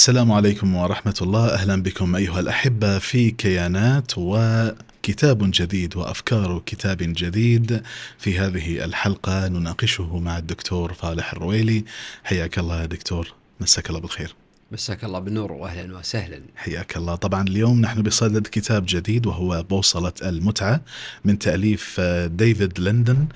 [0.00, 1.54] السلام عليكم ورحمة الله.
[1.54, 7.82] أهلا بكم أيها الأحبة في كيانات وكتاب جديد وأفكار كتاب جديد.
[8.18, 11.84] في هذه الحلقة نناقشه مع الدكتور فالح الرويلي.
[12.24, 13.34] حياك الله يا دكتور.
[13.60, 14.39] مساك الله بالخير.
[14.72, 16.40] مساك الله بالنور واهلا وسهلا.
[16.56, 17.14] حياك الله.
[17.14, 20.80] طبعا اليوم نحن بصدد كتاب جديد وهو بوصلة المتعة
[21.24, 23.26] من تأليف آه، ديفيد لندن.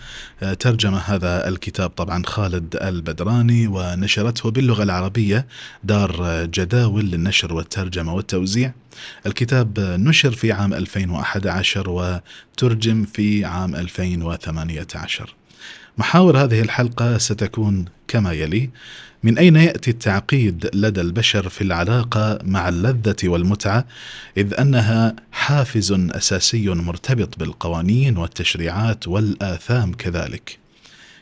[0.42, 5.46] آه، ترجم هذا الكتاب طبعا خالد البدراني ونشرته باللغة العربية
[5.84, 8.72] دار آه، جداول للنشر والترجمة والتوزيع.
[9.26, 15.34] الكتاب نشر في عام 2011 وترجم في عام 2018
[15.98, 18.70] محاور هذه الحلقة ستكون كما يلي.
[19.24, 23.84] من أين يأتي التعقيد لدى البشر في العلاقة مع اللذة والمتعة
[24.36, 30.58] إذ أنها حافز أساسي مرتبط بالقوانين والتشريعات والآثام كذلك؟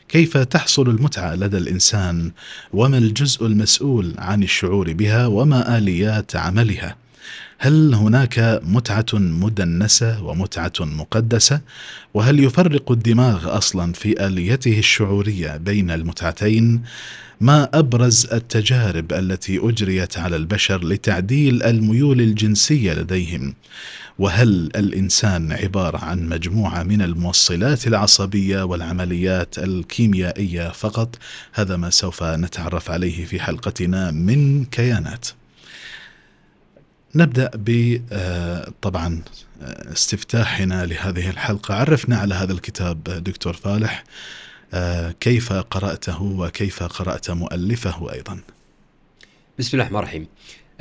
[0.09, 2.31] كيف تحصل المتعة لدى الإنسان؟
[2.73, 6.95] وما الجزء المسؤول عن الشعور بها؟ وما آليات عملها؟
[7.65, 11.61] هل هناك متعة مدنسة ومتعة مقدسة؟
[12.13, 16.83] وهل يفرق الدماغ أصلا في آليته الشعورية بين المتعتين؟
[17.41, 23.53] ما أبرز التجارب التي أجريت على البشر لتعديل الميول الجنسية لديهم
[24.19, 31.15] وهل الإنسان عبارة عن مجموعة من الموصلات العصبية والعمليات الكيميائية فقط
[31.53, 35.27] هذا ما سوف نتعرف عليه في حلقتنا من كيانات
[37.15, 39.21] نبدأ ب آه، طبعا
[39.61, 41.75] آه، استفتاحنا لهذه الحلقة.
[41.75, 44.03] عرفنا على هذا الكتاب دكتور فالح
[44.73, 48.39] آه، كيف قرأته وكيف قرأت مؤلفه أيضا.
[49.59, 50.27] بسم الله الرحمن الرحيم.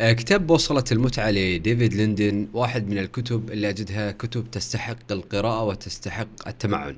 [0.00, 6.96] كتاب بوصلة المتعة لديفيد ليندن واحد من الكتب اللي أجدها كتب تستحق القراءة وتستحق التمعن.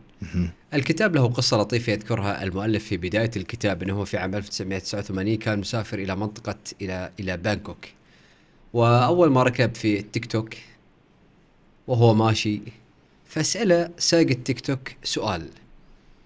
[0.74, 5.98] الكتاب له قصة لطيفة يذكرها المؤلف في بداية الكتاب أنه في عام 1989 كان مسافر
[5.98, 7.86] إلى منطقة إلى إلى بانكوك.
[8.74, 10.54] وأول ما ركب في التوك توك
[11.86, 12.60] وهو ماشي
[13.28, 15.48] فسأله سايق التوك توك سؤال.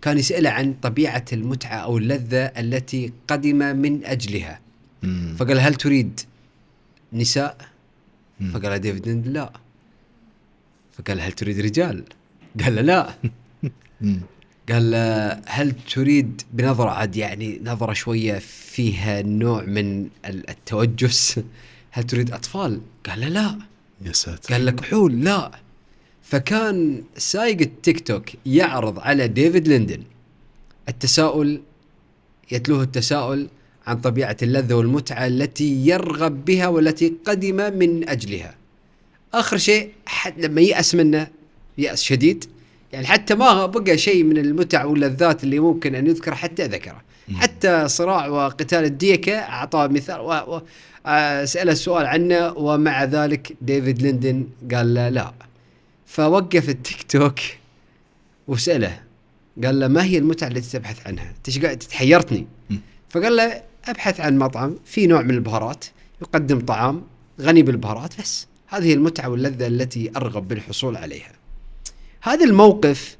[0.03, 4.60] كان يسأله عن طبيعة المتعة أو اللذة التي قدم من أجلها.
[5.03, 5.34] مم.
[5.38, 6.20] فقال هل تريد
[7.12, 7.56] نساء؟
[8.41, 8.50] مم.
[8.53, 9.53] فقال ديفيد لا
[10.92, 12.04] فقال هل تريد رجال؟
[12.64, 13.14] قال له لا.
[14.00, 14.20] مم.
[14.72, 21.41] قال له هل تريد بنظرة عاد يعني نظرة شوية فيها نوع من ال- التوجس؟
[21.91, 23.59] هل تريد أطفال؟ قال له لا.
[24.06, 24.53] يا ساتر.
[24.54, 25.50] قال لك حول لا.
[26.22, 30.03] فكان سايق التوك توك يعرض على ديفيد ليندن.
[30.88, 31.60] التساؤل
[32.53, 33.49] يتلوه التساؤل
[33.87, 38.55] عن طبيعة اللذة والمتعة التي يرغب بها والتي قدم من أجلها.
[39.34, 41.28] آخر شيء حد لما يأس منه
[41.78, 42.44] يأس شديد
[42.93, 47.03] يعني حتى ما بقى شيء من المتع واللذات اللي ممكن أن يذكر حتى ذكره.
[47.34, 50.32] حتى صراع وقتال الديكة أعطاه مثال و...
[50.32, 50.62] و...
[51.44, 55.32] سأله السؤال عنه ومع ذلك ديفيد ليندن قال له لا.
[56.06, 57.38] فوقف التيك توك
[58.48, 59.00] وسأله
[59.64, 62.46] قال له ما هي المتعة التي تبحث عنها؟ انت قاعد تحيرتني.
[63.08, 65.84] فقال له أبحث عن مطعم في نوع من البهارات
[66.22, 67.02] يقدم طعام
[67.40, 68.46] غني بالبهارات بس.
[68.66, 71.32] هذه المتعة واللذة التي أرغب بالحصول عليها.
[72.22, 73.16] هذا الموقف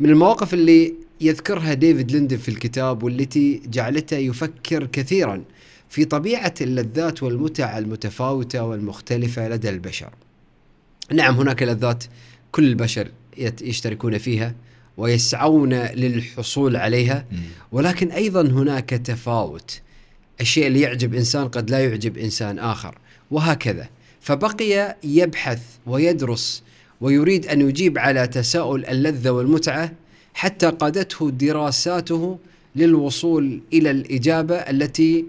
[0.00, 5.44] من المواقف اللي يذكرها ديفيد ليندن في الكتاب والتي جعلته يفكر كثيرا.
[5.88, 10.10] في طبيعة اللذات والمتع المتفاوتة والمختلفة لدى البشر.
[11.12, 12.04] نعم هناك لذات
[12.52, 13.08] كل البشر
[13.62, 14.54] يشتركون فيها
[14.96, 17.24] ويسعون للحصول عليها.
[17.72, 19.80] ولكن أيضا هناك تفاوت.
[20.40, 22.98] الشيء اللي يعجب إنسان قد لا يعجب إنسان آخر
[23.30, 23.88] وهكذا.
[24.20, 26.62] فبقي يبحث ويدرس
[27.00, 29.92] ويريد أن يجيب على تساؤل اللذة والمتعة
[30.34, 32.38] حتى قادته دراساته
[32.76, 35.24] للوصول إلى الإجابة التي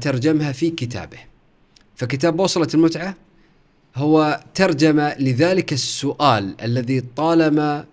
[0.00, 1.18] ترجمها في كتابه.
[1.96, 3.14] فكتاب بوصلة المتعة
[3.96, 7.84] هو ترجمة لذلك السؤال الذي طالما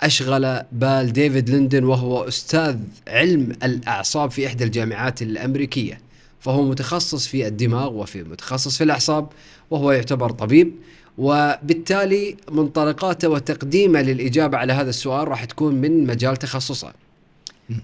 [0.00, 6.00] أشغل بال ديفيد ليندن وهو أستاذ علم الأعصاب في إحدى الجامعات الأمريكية
[6.40, 9.28] فهو متخصص في الدماغ وفي متخصص في الأعصاب
[9.70, 10.74] وهو يعتبر طبيب
[11.18, 16.92] وبالتالي منطلقاته وتقديمه للإجابة على هذا السؤال راح تكون من مجال تخصصه.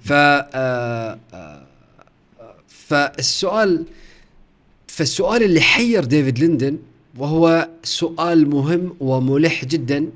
[0.04, 1.66] ف آه، آه،
[2.88, 3.84] فالسؤال
[4.86, 6.78] فالسؤال اللي حير ديفيد ليندن
[7.18, 10.06] وهو سؤال مهم وملح جدا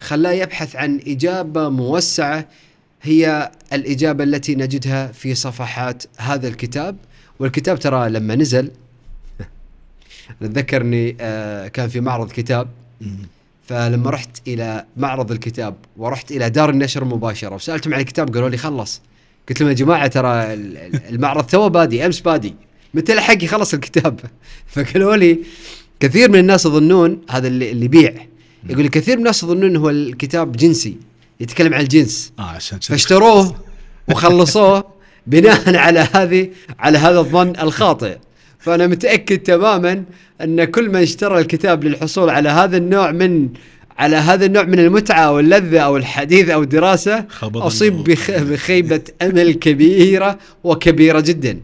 [0.00, 2.48] خلاه يبحث عن إجابة موسعة
[3.02, 6.96] هي الإجابة التي نجدها في صفحات هذا الكتاب.
[7.38, 8.70] والكتاب ترى لما نزل
[10.42, 12.68] نتذكر اني آه، كان في معرض كتاب.
[13.68, 18.56] فلما رحت إلى معرض الكتاب ورحت إلى دار النشر مباشرة وسألتهم عن الكتاب قالوا لي
[18.56, 19.00] خلص.
[19.48, 22.54] قلت لهم يا جماعة ترى ال- ال- المعرض تو بادي أمس بادي.
[22.94, 24.20] متى لحق يخلص الكتاب؟
[24.72, 25.38] فقالوا لي
[26.00, 28.14] كثير من الناس يظنون هذا اللي, اللي يبيع.
[28.68, 30.96] يقول لي كثير من الناس يظنون هو الكتاب جنسي
[31.40, 32.32] يتكلم عن الجنس.
[32.38, 33.56] آه عشان فاشتروه
[34.08, 34.84] وخلصوه
[35.26, 36.48] بناء على هذه
[36.78, 38.16] على هذا الظن الخاطئ.
[38.58, 40.04] فأنا متأكد تماما
[40.40, 43.48] أن كل من اشترى الكتاب للحصول على هذا النوع من
[43.98, 48.04] على هذا النوع من المتعة أو اللذه أو الحديث أو الدراسة خبر أصيب الله.
[48.04, 48.30] بخ...
[48.30, 51.60] بخيبة أمل كبيرة وكبيرة جدا.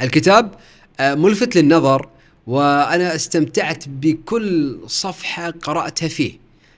[0.00, 0.54] الكتاب
[1.00, 2.08] آه، ملفت للنظر
[2.46, 6.32] وأنا استمتعت بكل صفحة قرأتها فيه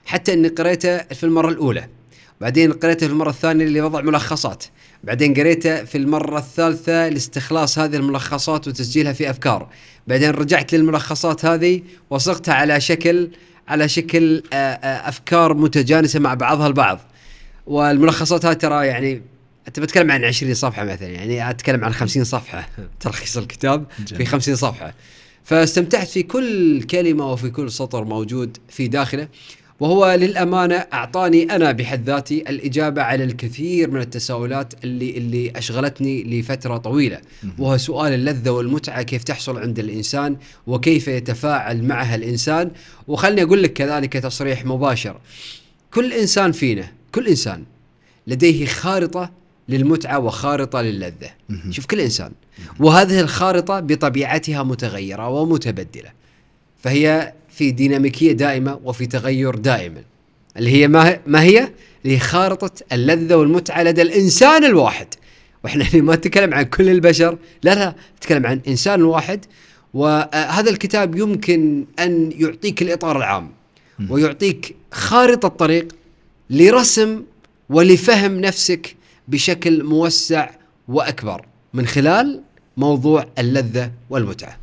[0.06, 1.88] حتى إني قريته في المرة الأولى
[2.44, 4.64] بعدين قريته في المرة الثانية لوضع ملخصات.
[5.04, 9.68] بعدين قريته في المرة الثالثة لاستخلاص هذه الملخصات وتسجيلها في أفكار.
[10.06, 13.30] بعدين رجعت للملخصات هذه وصغتها على شكل
[13.68, 17.00] على شكل آه، آه، أفكار متجانسة مع بعضها البعض.
[17.66, 19.22] والملخصات هذه ترى يعني
[19.68, 22.68] أنت بتكلم عن 20 صفحة مثلا يعني أتكلم عن 50 صفحة.
[23.00, 24.26] تلخيص الكتاب في جميل.
[24.26, 24.94] 50 صفحة.
[25.44, 29.28] فاستمتعت في كل كلمة وفي كل سطر موجود في داخله.
[29.80, 36.76] وهو للأمانة أعطاني أنا بحد ذاتي الإجابة على الكثير من التساؤلات اللي اللي أشغلتني لفترة
[36.76, 37.20] طويلة.
[37.58, 40.36] وهو سؤال اللذة والمتعة كيف تحصل عند الإنسان
[40.66, 42.70] وكيف يتفاعل معها الإنسان.
[43.08, 45.16] وخلني أقول لك كذلك تصريح مباشر.
[45.94, 47.62] كل إنسان فينا كل إنسان
[48.26, 49.30] لديه خارطة
[49.68, 51.30] للمتعة وخارطة للذة.
[51.70, 52.32] شوف كل إنسان.
[52.80, 56.10] وهذه الخارطة بطبيعتها متغيرة ومتبدلة.
[56.82, 60.02] فهي في ديناميكية دائمة وفي تغير دائما
[60.56, 61.58] اللي هي ما ما هي؟
[62.04, 65.06] اللي هي خارطة اللذة والمتعة لدى الإنسان الواحد.
[65.64, 69.44] وإحنا هنا ما نتكلم عن كل البشر لا لا نتكلم عن إنسان واحد.
[69.94, 73.50] وهذا الكتاب يمكن أن يعطيك الإطار العام
[74.10, 75.88] ويعطيك خارطة طريق
[76.50, 77.22] لرسم
[77.68, 78.96] ولفهم نفسك
[79.28, 80.50] بشكل موسع
[80.88, 82.40] وأكبر من خلال
[82.76, 84.58] موضوع اللذة والمتعة.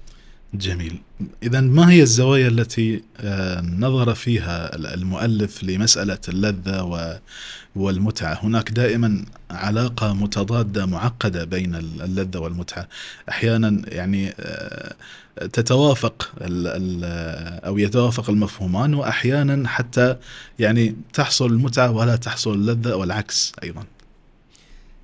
[0.53, 1.01] جميل.
[1.43, 7.19] إذا ما هي الزوايا التي آه، نظر فيها المؤلف لمسألة اللذة
[7.75, 12.87] والمتعة؟ هناك دائما علاقة متضادة معقدة بين اللذة والمتعة.
[13.29, 14.93] أحيانا يعني آه،
[15.53, 17.03] تتوافق ال
[17.65, 20.15] أو يتوافق المفهومان وأحيانا حتى
[20.59, 23.83] يعني تحصل المتعة ولا تحصل اللذة والعكس أيضا.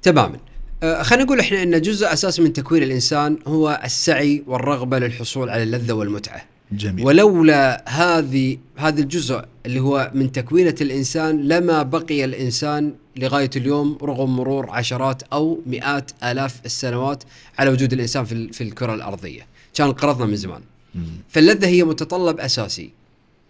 [0.01, 0.39] تماما.
[0.83, 5.63] آه، خلينا نقول إحنا إن جزء اساسي من تكوين الإنسان هو السعي والرغبة للحصول على
[5.63, 6.45] اللذة والمتعة.
[6.71, 13.97] جميل ولولا هذه هذا الجزء اللي هو من تكوينة الإنسان لما بقي الإنسان لغاية اليوم
[14.01, 17.23] رغم مرور عشرات أو مئات آلاف السنوات
[17.59, 20.61] على وجود الإنسان في, في الكرة الأرضية كان انقرضنا من زمان
[20.95, 21.03] مم.
[21.29, 22.89] فاللذة هي متطلب أساسي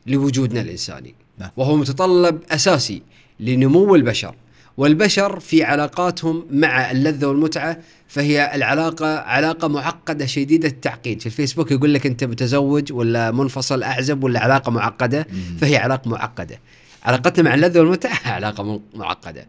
[0.07, 1.49] لوجودنا الإنساني نعم.
[1.57, 3.01] وهو متطلب أساسي
[3.39, 4.35] لنمو البشر
[4.77, 11.19] والبشر في علاقاتهم مع اللذة والمتعة فهي العلاقة علاقة معقدة شديدة التعقيد.
[11.19, 15.27] في الفيسبوك يقول لك أنت متزوج ولا منفصل أعزب ولا علاقة معقدة.
[15.61, 16.59] فهي علاقة معقدة.
[17.03, 19.47] علاقتنا مع اللذة والمتعة علاقة معقدة.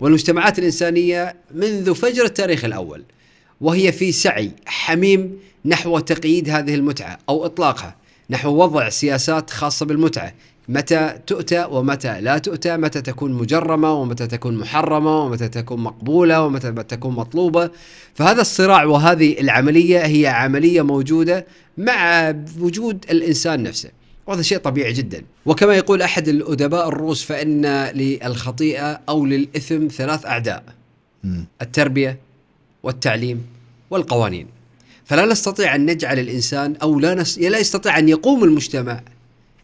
[0.00, 3.02] والمجتمعات الإنسانية منذ فجر التاريخ الأول
[3.60, 7.96] وهي في سعي حميم نحو تقييد هذه المتعة أو إطلاقها
[8.30, 10.34] نحو وضع سياسات خاصة بالمتعة.
[10.70, 16.72] متى تؤتى ومتى لا تؤتى متى تكون مجرمة ومتى تكون محرمة ومتى تكون مقبولة ومتى
[16.72, 17.70] تكون مطلوبة.
[18.14, 21.46] فهذا الصراع وهذه العملية هي عملية موجودة
[21.78, 23.90] مع وجود الإنسان نفسه
[24.26, 25.24] وهذا شيء طبيعي جدا.
[25.46, 30.64] وكما يقول أحد الأدباء الروس فإن للخطيئة أو للإثم ثلاث أعداء
[31.24, 31.44] مم.
[31.62, 32.18] التربية
[32.82, 33.42] والتعليم
[33.90, 34.46] والقوانين.
[35.04, 37.38] فلا نستطيع أن نجعل الإنسان أو لا نس...
[37.38, 39.00] لا يستطيع أن يقوم المجتمع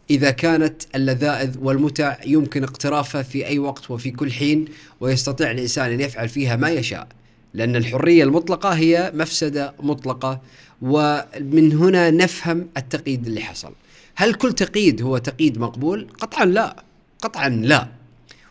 [0.09, 4.65] إذا كانت اللذائذ والمتع يمكن اقترافها في أي وقت وفي كل حين
[4.99, 7.07] ويستطيع الإنسان أن يفعل فيها ما يشاء.
[7.53, 10.41] لأن الحرية المطلقة هي مفسدة مطلقة
[10.81, 13.71] ومن هنا نفهم التقييد اللي حصل.
[14.15, 16.83] هل كل تقييد هو تقييد مقبول؟ قطعا لا.
[17.21, 17.87] قطعا لا.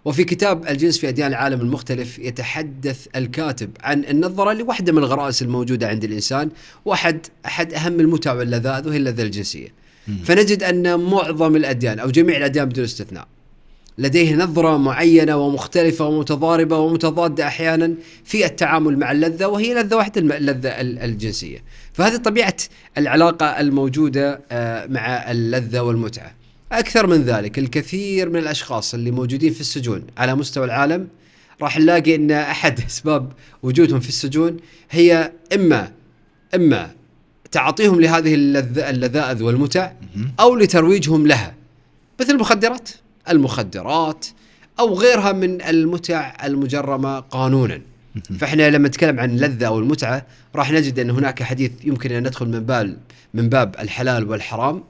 [0.04, 5.88] وفي كتاب الجنس في أديان العالم المختلف يتحدث الكاتب عن النظرة لواحدة من الغرائز الموجودة
[5.88, 6.50] عند الإنسان
[6.84, 9.85] وأحد أحد أهم المتع واللذائذ وهي اللذة الجنسية.
[10.24, 13.26] فنجد أن معظم الأديان أو جميع الأديان بدون استثناء.
[13.98, 17.94] لديه نظرة معينة ومختلفة ومتضاربة ومتضادة أحيانا
[18.24, 21.58] في التعامل مع اللذة وهي لذة واحدة اللذة ال- الجنسية.
[21.92, 22.56] فهذه طبيعة
[22.98, 26.34] العلاقة الموجودة آه، مع اللذة والمتعة.
[26.72, 31.08] أكثر من ذلك الكثير من الأشخاص اللي موجودين في السجون على مستوى العالم
[31.62, 33.32] راح نلاقي أن أحد أسباب
[33.62, 34.56] وجودهم في السجون
[34.90, 35.92] هي إما
[36.54, 36.90] إما
[37.60, 39.92] تعاطيهم لهذه اللذ- اللذائذ والمتع.
[40.40, 41.54] أو لترويجهم لها.
[42.20, 42.88] مثل المخدرات.
[43.30, 44.26] المخدرات
[44.80, 47.80] أو غيرها من المتع المجرمة قانونا.
[48.38, 52.46] فإحنا لما نتكلم عن اللذة أو المتعة راح نجد أن هناك حديث يمكن أن ندخل
[52.48, 52.96] من باب
[53.34, 54.84] من باب الحلال والحرام.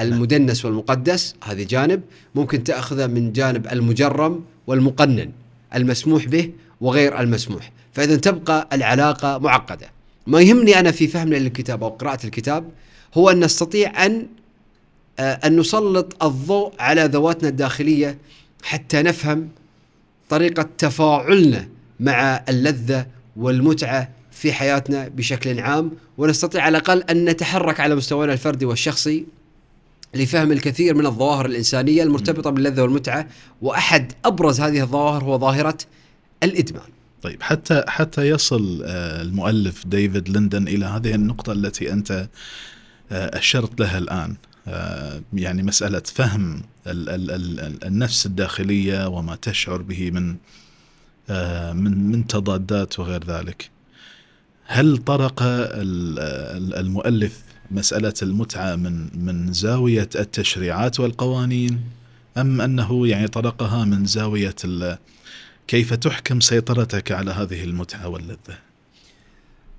[0.00, 2.00] المدنس والمقدس هذه جانب.
[2.34, 5.30] ممكن تاخذه من جانب المجرم والمقنن
[5.74, 7.72] المسموح به وغير المسموح.
[7.92, 9.86] فإذا تبقى العلاقة معقدة.
[10.26, 12.70] ما يهمني أنا في فهمنا للكتاب أو قراءة الكتاب
[13.14, 14.26] هو أن نستطيع أن
[15.18, 18.18] آه، أن نسلط الضوء على ذواتنا الداخلية
[18.62, 19.48] حتى نفهم
[20.28, 21.68] طريقة تفاعلنا
[22.00, 28.64] مع اللذة والمتعة في حياتنا بشكل عام ونستطيع على الأقل أن نتحرك على مستوانا الفردي
[28.64, 29.26] والشخصي
[30.14, 33.26] لفهم الكثير من الظواهر الإنسانية المرتبطة باللذة والمتعة
[33.62, 35.78] وأحد أبرز هذه الظواهر هو ظاهرة
[36.42, 36.88] الإدمان.
[37.22, 42.28] طيب حتى حتى يصل آه، المؤلف ديفيد لندن إلى هذه النقطة التي أنت
[43.12, 44.36] آه، أشرت لها الآن
[44.68, 50.36] آه، يعني مسألة فهم ال ال ال النفس الداخلية وما تشعر به من
[51.74, 53.70] من من تضادات وغير ذلك.
[54.64, 55.42] هل طرق
[56.78, 61.80] المؤلف مسألة المتعة من من زاوية التشريعات والقوانين
[62.36, 64.54] أم أنه يعني طرقها من زاوية
[65.66, 68.58] كيف تحكم سيطرتك على هذه المتعة واللذة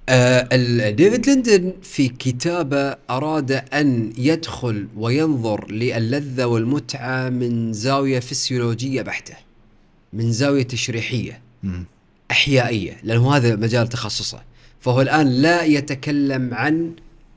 [0.10, 9.36] آه ديفيد ليندن في كتابه أراد أن يدخل وينظر للذة والمتعة من زاوية فسيولوجية بحتة
[10.14, 11.84] من زاوية تشريحية م.
[12.32, 14.42] أحيائية لأنه هذا مجال تخصصه
[14.80, 16.92] فهو الآن لا يتكلم عن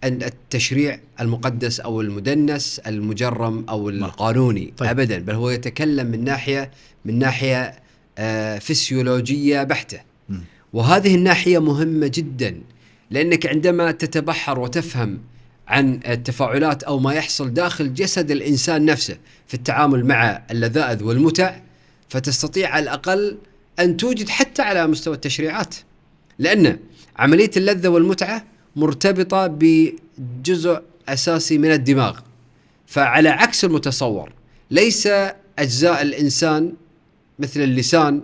[0.04, 4.88] أن التشريع المقدس أو المدنس المجرم أو القانوني طيب.
[4.90, 6.70] ابدا بل هو يتكلم من ناحية
[7.04, 7.85] من ناحية
[8.60, 10.00] فسيولوجية بحتة.
[10.72, 12.60] وهذه الناحية مهمة جدا
[13.10, 15.20] لأنك عندما تتبحر وتفهم
[15.68, 21.60] عن التفاعلات أو ما يحصل داخل جسد الإنسان نفسه في التعامل مع اللذائذ والمتع
[22.08, 23.38] فتستطيع على الأقل
[23.78, 25.74] أن توجد حتى على مستوى التشريعات.
[26.38, 26.78] لأن
[27.16, 28.44] عملية اللذة والمتعة
[28.76, 32.18] مرتبطة بجزء أساسي من الدماغ.
[32.86, 34.32] فعلى عكس المتصور
[34.70, 35.08] ليس
[35.58, 36.72] أجزاء الإنسان
[37.38, 38.20] مثل اللسان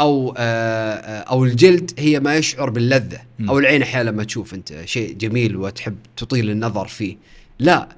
[0.00, 4.82] أو آه، أو الجلد هي ما يشعر باللذة أو العين أحيانا لما تشوف أنت.
[4.84, 7.16] شيء جميل وتحب تطيل النظر فيه.
[7.58, 7.88] لا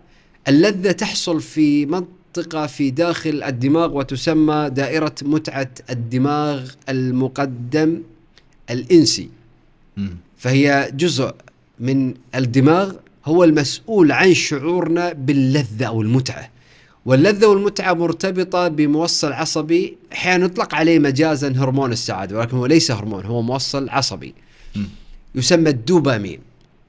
[0.49, 8.03] اللذة تحصل في منطقة في داخل الدماغ وتسمى دائرة متعة الدماغ المقدم
[8.71, 9.29] الإنسي.
[10.37, 11.35] فهي جزء
[11.81, 12.93] من الدماغ
[13.25, 16.51] هو المسؤول عن شعورنا باللذة أو المتعة.
[17.07, 19.97] واللذة والمتعة مرتبطة بموصل عصبي.
[20.13, 24.35] أحيانا يطلق عليه مجازا هرمون السعادة ولكن هو ليس هرمون هو موصل عصبي.
[25.35, 26.41] يسمى الدوبامين.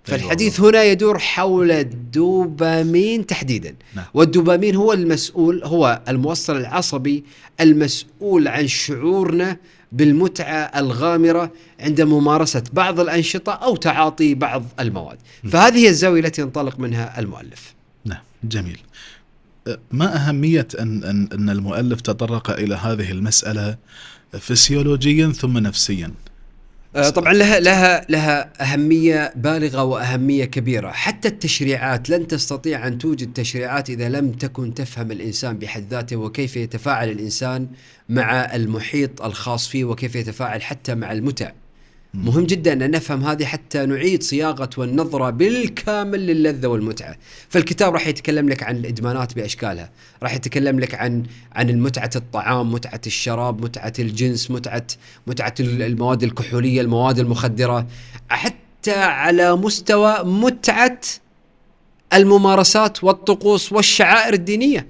[0.03, 3.75] فالحديث هنا يدور حول الدوبامين تحديدا.
[3.95, 4.05] نعم.
[4.13, 7.24] والدوبامين هو المسؤول هو الموصل العصبي
[7.62, 9.57] المسؤول عن شعورنا
[9.91, 15.17] بالمتعة الغامرة عند ممارسة بعض الأنشطة أو تعاطي بعض المواد.
[15.51, 17.74] فهذه هي الزاوية التي ينطلق منها المؤلف.
[18.05, 18.79] نعم جميل.
[19.91, 23.77] ما أهمية ان ان أن المؤلف تطرق إلى هذه المسألة
[24.39, 26.12] فسيولوجيا ثم نفسيا
[26.95, 33.33] آه، طبعا لها لها لها أهمية بالغة وأهمية كبيرة، حتى التشريعات لن تستطيع أن توجد
[33.33, 37.67] تشريعات إذا لم تكن تفهم الإنسان بحد ذاته وكيف يتفاعل الإنسان
[38.09, 41.51] مع المحيط الخاص فيه وكيف يتفاعل حتى مع المتع.
[42.13, 47.15] مهم جدا أن نفهم هذه حتى نعيد صياغة والنظرة بالكامل للذة والمتعة،
[47.49, 49.89] فالكتاب راح يتكلم لك عن الإدمانات بأشكالها،
[50.23, 51.23] راح يتكلم لك عن
[51.53, 54.87] عن متعه الطعام، متعة الشراب، متعة الجنس، متعه
[55.27, 57.87] متعة المواد الكحولية، المواد المخدرة،
[58.29, 60.99] حتى على مستوى متعة
[62.13, 64.87] الممارسات والطقوس والشعائر الدينية.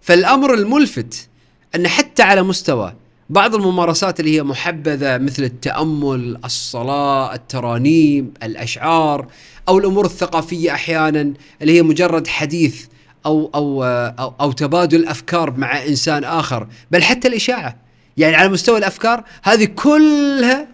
[0.00, 1.28] فالأمر الملفت
[1.74, 2.94] أن حتى على مستوى
[3.32, 9.26] بعض الممارسات اللي هي محبذة مثل التأمل، الصلاة، الترانيم، الأشعار
[9.68, 12.86] أو الأمور الثقافية أحيانا اللي هي مجرد حديث
[13.26, 17.76] أو أو أو, أو تبادل افكار مع إنسان آخر، بل حتى الإشاعة.
[18.16, 20.68] يعني على مستوى الأفكار هذه كلها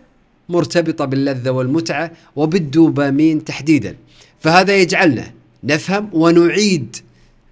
[0.48, 3.96] مرتبطة باللذة والمتعة وبالدوبامين تحديدا.
[4.40, 5.32] فهذا يجعلنا
[5.64, 6.96] نفهم ونعيد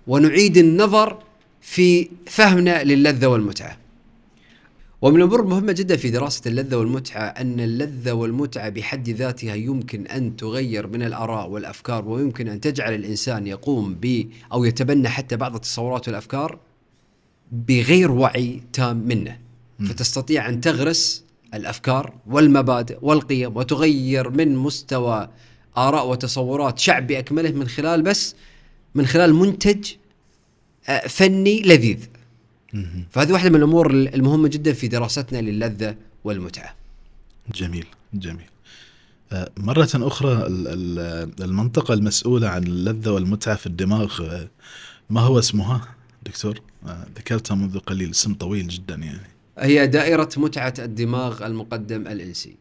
[0.06, 1.18] ونعيد النظر
[1.60, 3.86] في فهمنا للذة والمتعة.
[5.03, 10.37] ومن الأمور المهمة جدا في دراسة اللذة والمتعة أن اللذة والمتعة بحد ذاتها يمكن أن
[10.37, 16.09] تغير من الآراء والأفكار ويمكن أن تجعل الإنسان يقوم ب أو يتبنى حتى بعض التصورات
[16.09, 16.59] والأفكار
[17.53, 19.38] بغير وعي تام منه.
[19.88, 21.25] فتستطيع أن تغرس
[21.55, 25.29] الأفكار والمبادئ والقيم وتغير من مستوى
[25.76, 28.35] آراء وتصورات شعب باكمله من خلال بس
[28.95, 29.93] من خلال منتج
[30.88, 31.99] آه، فني لذيذ.
[33.11, 36.75] فهذه واحدة من الأمور المهمة جدا في دراستنا للذة والمتعة.
[37.54, 38.47] جميل جميل
[39.33, 44.49] آه، مرة أخرى ال- ال- المنطقة المسؤولة عن اللذة والمتعة في الدماغ آه،
[45.11, 45.88] ما هو اسمها
[46.26, 49.21] دكتور؟ آه، ذكرتها منذ قليل اسم طويل جدا يعني
[49.59, 52.54] هي دائرة متعة الدماغ المقدم الإنسي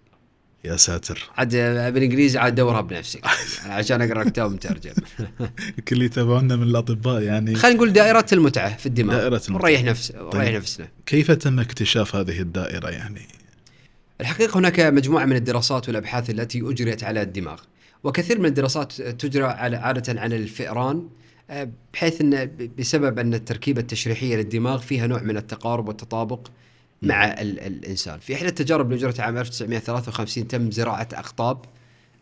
[0.65, 1.29] يا ساتر.
[1.38, 1.55] عاد
[1.93, 3.22] بالإنجليزي عاد دورها بنفسك.
[3.65, 4.93] عشان أقرأ كتاب مترجم.
[5.88, 7.55] كل اللي يتابعونا من الأطباء يعني.
[7.55, 9.17] خلينا نقول دائرة المتعة في الدماغ.
[9.17, 9.55] دائرة المتعة.
[9.55, 10.55] ونريح نفس ونريح طيب.
[10.55, 10.88] نفسنا.
[11.05, 13.22] كيف تم اكتشاف هذه الدائرة يعني؟
[14.22, 17.62] الحقيقة هناك مجموعة من الدراسات والأبحاث التي أجريت على الدماغ.
[18.03, 21.07] وكثير من الدراسات تجرى على عادة عن الفئران
[21.50, 26.48] آه، بحيث أن بسبب أن التركيبة التشريحية للدماغ فيها نوع من التقارب والتطابق.
[27.05, 28.19] مع ال الإنسان.
[28.19, 31.57] في إحدى التجارب اللي أجرت عام 1953 تم زراعة أقطاب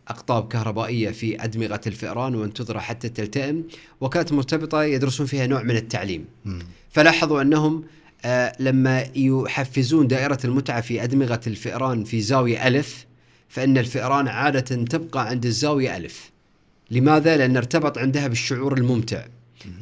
[0.08, 3.64] أقطاب كهربائية في أدمغة الفئران وانتظرها حتى تلتئم
[4.00, 6.24] وكانت مرتبطة يدرسون فيها نوع من التعليم.
[6.44, 6.62] مم.
[6.90, 7.84] فلاحظوا أنهم
[8.24, 13.06] آه، لما يحفزون دائرة المتعة في أدمغة الفئران في زاوية ألف
[13.48, 16.30] فإن الفئران عادة تبقى عند الزاوية ألف.
[16.90, 19.24] لماذا؟ لأن ارتبط عندها بالشعور الممتع.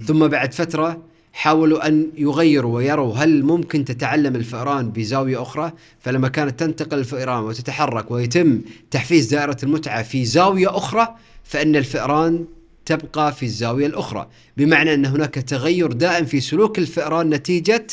[0.06, 1.02] ثم بعد فترة
[1.33, 8.11] حاولوا أن يغيروا ويروا هل ممكن تتعلم الفئران بزاوية أخرى؟ فلما كانت تنتقل الفئران وتتحرك
[8.11, 8.61] ويتم
[8.91, 11.09] تحفيز دائرة المتعة في زاوية أخرى
[11.45, 12.45] فإن الفئران
[12.87, 14.29] تبقى في الزاوية الأخرى.
[14.57, 17.87] بمعنى أن هناك تغير دائم في سلوك الفئران نتيجة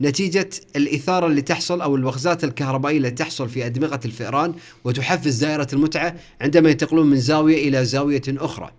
[0.00, 6.14] نتيجة الإثارة اللي تحصل أو الوغزات الكهربائية اللي تحصل في أدمغة الفئران وتحفز دائرة المتعة
[6.40, 8.70] عندما ينتقلون من زاوية إلى زاوية أخرى.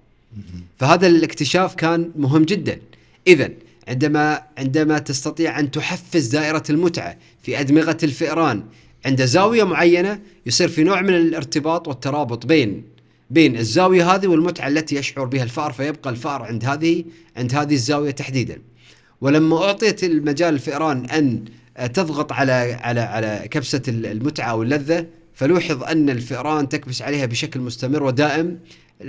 [0.77, 2.79] فهذا الاكتشاف كان مهم جدا.
[3.27, 3.49] إذا
[3.87, 8.63] عندما عندما تستطيع أن تحفز دائرة المتعة في أدمغة الفئران
[9.05, 12.83] عند زاوية معينة يصير في نوع من الارتباط والترابط بين
[13.29, 17.03] بين الزاوية هذه والمتعة التي يشعر بها الفأر فيبقى الفأر عند هذه
[17.37, 18.61] عند هذه الزاوية تحديدا
[19.21, 21.45] ولما أعطيت المجال الفئران أن
[21.93, 28.59] تضغط على على على كبسة المتعة واللذة فلوحظ أن الفئران تكبس عليها بشكل مستمر ودائم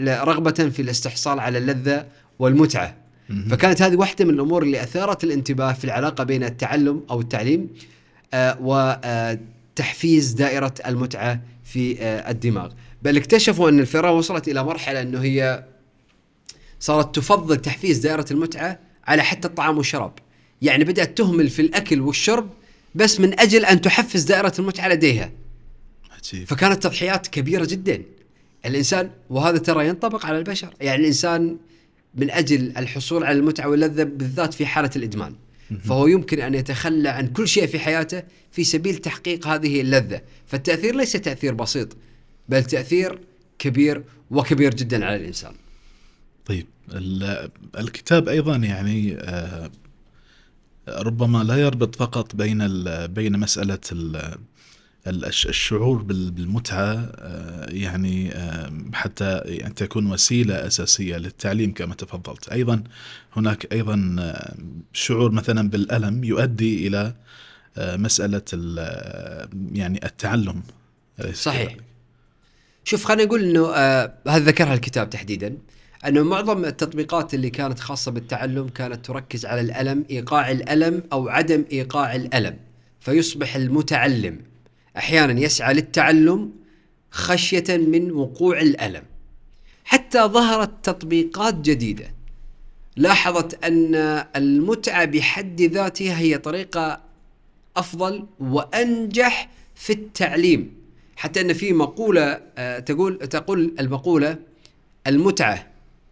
[0.07, 2.07] رغبة في الاستحصال على اللذة
[2.39, 3.06] والمتعة مهم.
[3.51, 7.69] فكانت هذه واحدة من الأمور اللي أثارت الانتباه في العلاقة بين التعلم أو التعليم
[8.35, 12.73] آه، وتحفيز دائرة المتعة في آه، الدماغ.
[13.03, 15.65] بل اكتشفوا أن الفئران وصلت إلى مرحلة أنه هي
[16.81, 20.13] صارت تفضل تحفيز دائرة المتعة على حتى الطعام والشراب.
[20.63, 22.51] يعني بدأت تهمل في الأكل والشرب
[22.95, 25.31] بس من أجل أن تحفز دائرة المتعة لديها.
[26.19, 26.49] عجيب.
[26.49, 28.03] فكانت تضحيات كبيرة جدا.
[28.67, 30.75] الإنسان وهذا ترى ينطبق على البشر.
[30.81, 31.57] يعني الإنسان
[32.17, 35.35] من أجل الحصول على المتعة واللذة بالذات في حالة الإدمان.
[35.85, 40.21] فهو يمكن أن يتخلى عن كل شيء في حياته في سبيل تحقيق هذه اللذة.
[40.47, 41.97] فالتأثير ليس تأثير بسيط
[42.49, 43.19] بل تأثير
[43.59, 45.53] كبير وكبير جدا على الإنسان.
[46.47, 49.71] طيب ال- الكتاب أيضا يعني آه،
[50.89, 52.59] ربما لا يربط فقط بين
[53.07, 53.79] بين مسألة
[55.07, 58.31] الشعور بال- بالمتعة آه، يعني
[58.95, 59.25] حتى
[59.65, 62.83] ان تكون وسيلة أساسية للتعليم كما تفضلت أيضا
[63.37, 64.55] هناك أيضا آه،
[64.93, 67.15] شعور مثلا بالألم يؤدي إلى
[67.79, 70.63] آه، مسألة ال- يعني التعلم
[71.33, 71.63] صحيح.
[71.69, 71.83] كذلك؟
[72.85, 75.57] شوف خلينا نقول إنه آه هذا ذكرها الكتاب تحديدا
[76.07, 81.65] إنه معظم التطبيقات اللي كانت خاصة بالتعلم كانت تركز على الألم إيقاع الألم أو عدم
[81.73, 82.57] إيقاع الألم
[83.01, 84.39] فيصبح المتعلم
[84.97, 86.53] أحيانا يسعى للتعلم
[87.11, 89.03] خشية من وقوع الألم.
[89.85, 92.15] حتى ظهرت تطبيقات جديدة.
[92.97, 93.95] لاحظت أن
[94.37, 97.01] المتعة بحد ذاتها هي طريقة
[97.77, 100.73] أفضل وأنجح في التعليم.
[101.17, 104.37] حتى أن في مقولة آه، تقول تقول المقولة
[105.07, 105.67] المتعة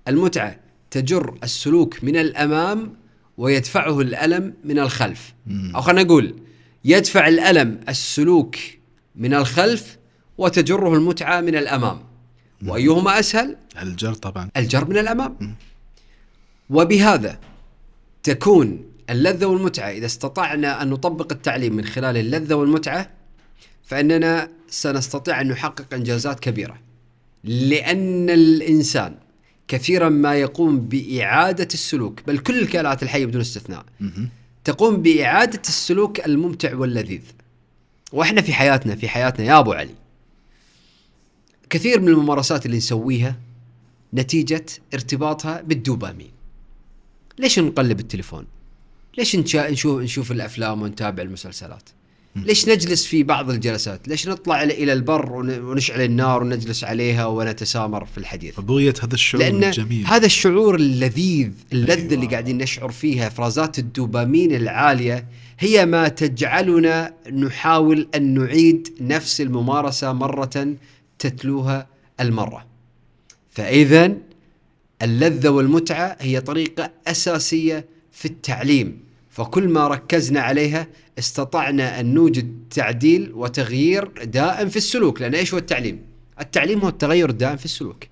[0.09, 0.57] المتعة
[0.91, 2.97] تجر السلوك من الأمام
[3.39, 5.35] ويدفعه الألم من الخلف.
[5.75, 6.35] أو خلينا نقول
[6.85, 8.57] يدفع الألم السلوك
[9.17, 9.99] من الخلف
[10.39, 12.01] وتجره المتعة من الأمام.
[12.67, 14.51] وأيهما أسهل؟ الجر طبعا.
[14.57, 15.55] الجر من الأمام.
[16.71, 17.39] وبهذا
[18.23, 19.91] تكون اللذة والمتعة.
[19.91, 23.11] إذا استطعنا أن نطبق التعليم من خلال اللذة والمتعة
[23.85, 26.79] فإننا سنستطيع أن نحقق إنجازات كبيرة.
[27.45, 29.15] لأن الإنسان
[29.69, 33.85] كثيرا ما يقوم بإعادة السلوك بل كل الكائنات الحية بدون استثناء.
[34.65, 37.23] تقوم بإعادة السلوك الممتع واللذيذ.
[38.13, 39.95] وإحنا في حياتنا في حياتنا يا أبو علي
[41.71, 43.37] كثير من الممارسات اللي نسويها
[44.15, 46.31] نتيجة ارتباطها بالدوبامين.
[47.39, 48.47] ليش نقلب التليفون؟
[49.19, 51.89] ليش نشوف نشوف الأفلام ونتابع المسلسلات؟
[52.37, 58.05] ليش نجلس في بعض الجلسات؟ ليش نطلع إلى البر ون- ونشعل النار ونجلس عليها ونتسامر
[58.05, 60.07] في الحديث؟ ربوية هذا الشعور لأن الجميل.
[60.07, 62.13] هذا الشعور اللذيذ اللذة أيوة.
[62.15, 65.27] اللي قاعدين نشعر فيها افرازات الدوبامين العالية
[65.59, 70.75] هي ما تجعلنا نحاول أن نعيد نفس الممارسة مرة
[71.19, 71.87] تتلوها
[72.21, 72.67] المرة.
[73.51, 74.13] فاذا
[75.03, 78.99] اللذة والمتعة هي طريقة أساسية في التعليم.
[79.35, 80.87] فكل ما ركزنا عليها
[81.19, 86.01] استطعنا أن نوجد تعديل وتغيير دائم في السلوك لأن إيش هو التعليم؟
[86.41, 88.05] التعليم هو التغير الدائم في السلوك.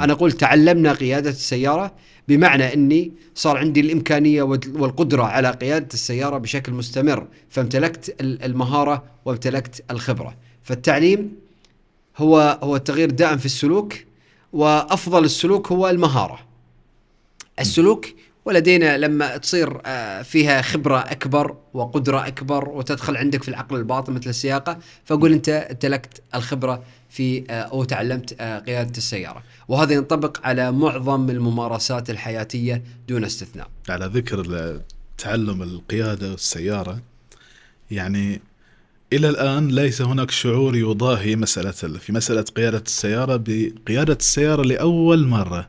[0.00, 1.92] أنا أقول تعلمنا قيادة السيارة
[2.28, 9.04] بمعنى إني صار عندي الإمكانية والد- والقدرة على قيادة السيارة بشكل مستمر فامتلكت ال- المهارة
[9.24, 10.36] وامتلكت الخبرة.
[10.62, 11.32] فالتعليم
[12.18, 13.94] هو هو التغيير الدائم في السلوك
[14.52, 16.38] وأفضل السلوك هو المهارة.
[17.60, 18.06] السلوك
[18.44, 24.30] ولدينا لما تصير آه، فيها خبرة أكبر وقدرة أكبر وتدخل عندك في العقل الباطن مثل
[24.30, 30.72] السياقة فاقول أنت امتلكت الخبرة في آه، أو تعلمت آه، قيادة السيارة وهذا ينطبق على
[30.72, 33.68] معظم الممارسات الحياتية دون استثناء.
[33.88, 34.80] على ذكر
[35.18, 37.00] تعلم القيادة والسيارة
[37.90, 38.40] يعني
[39.12, 45.68] إلى الآن ليس هناك شعور يضاهي مسألة في مسألة قيادة السيارة بقيادة السيارة لأول مرة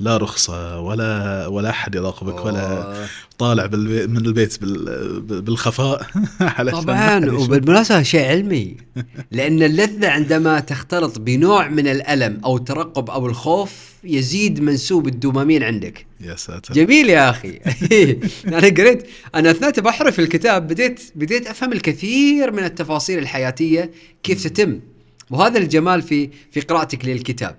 [0.00, 2.94] لا رخصة ولا ولا أحد يراقبك ولا.
[3.38, 6.06] طالع بالبي من البيت بال- بالخفاء.
[6.40, 7.30] علشان طبعا.
[7.30, 8.76] وبالمناسبة شيء علمي
[9.30, 13.72] لأن اللذة عندما تختلط بنوع من الألم أو الترقب أو الخوف
[14.04, 16.06] يزيد منسوب الدوبامين عندك.
[16.20, 16.74] يا ساتر.
[16.74, 17.58] جميل يا أخي.
[18.48, 23.90] أنا قريت أنا اثناء بحر في الكتاب بديت بديت أفهم الكثير من التفاصيل الحياتية
[24.22, 24.80] كيف تتم.
[25.30, 27.56] وهذا الجمال في في قراءتك للكتاب.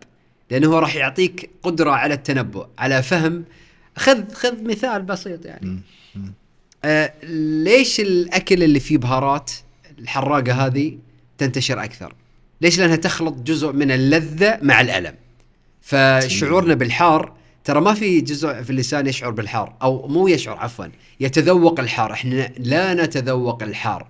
[0.52, 3.44] لأنه هو راح يعطيك قدرة على التنبؤ على فهم
[3.98, 5.80] خذ خذ مثال بسيط يعني.
[6.86, 7.14] آه
[7.64, 9.52] ليش الأكل اللي فيه بهارات
[10.00, 10.98] الحراقة هذه
[11.38, 12.14] تنتشر أكثر؟
[12.62, 15.16] ليش؟ لأنها تخلط جزء من اللذة مع الألم.
[15.82, 17.34] فشعورنا بالحار
[17.64, 20.86] ترى ما في جزء في اللسان يشعر بالحار أو مو يشعر عفوا
[21.20, 24.08] يتذوق الحار، إحنا لا نتذوق الحار.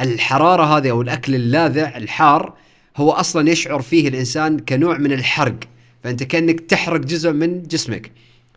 [0.00, 2.54] الحرارة هذه أو الأكل اللاذع الحار
[2.96, 5.56] هو أصلا يشعر فيه الإنسان كنوع من الحرق،
[6.04, 8.10] فأنت كأنك تحرق جزء من جسمك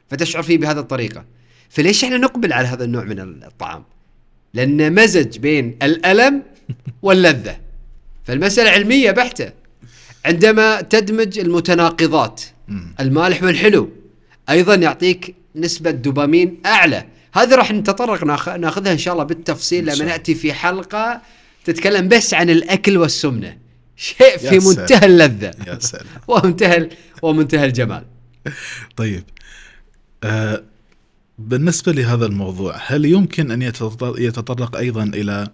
[0.09, 1.25] فتشعر فيه بهذه الطريقة.
[1.69, 3.83] فليش إحنا نقبل على هذا النوع من الطعام؟
[4.53, 6.43] لأنه مزج بين الألم
[7.01, 7.57] واللذة.
[8.25, 9.51] فالمسألة علمية بحتة.
[10.25, 12.41] عندما تدمج المتناقضات.
[12.99, 13.89] المالح والحلو
[14.49, 20.05] أيضا يعطيك نسبة دوبامين أعلى هذه راح نتطرق ناخ- ناخذها إن شاء الله بالتفصيل لما.
[20.05, 21.21] نأتي في حلقة
[21.65, 23.57] تتكلم بس عن الأكل والسمنة
[23.99, 24.59] شيء في.
[24.59, 25.51] منتهى اللذة.
[25.67, 26.05] يا سلام.
[26.27, 26.89] ومنتهى
[27.21, 28.03] ومنتهى الجمال.
[28.95, 29.23] طيب
[30.23, 30.63] آه
[31.39, 35.47] بالنسبة لهذا الموضوع هل يمكن أن يتطر- يتطرق أيضا إلى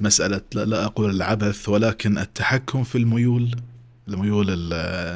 [0.00, 3.50] مسألة لا, أقول العبث ولكن التحكم في الميول
[4.08, 4.72] الميول ال-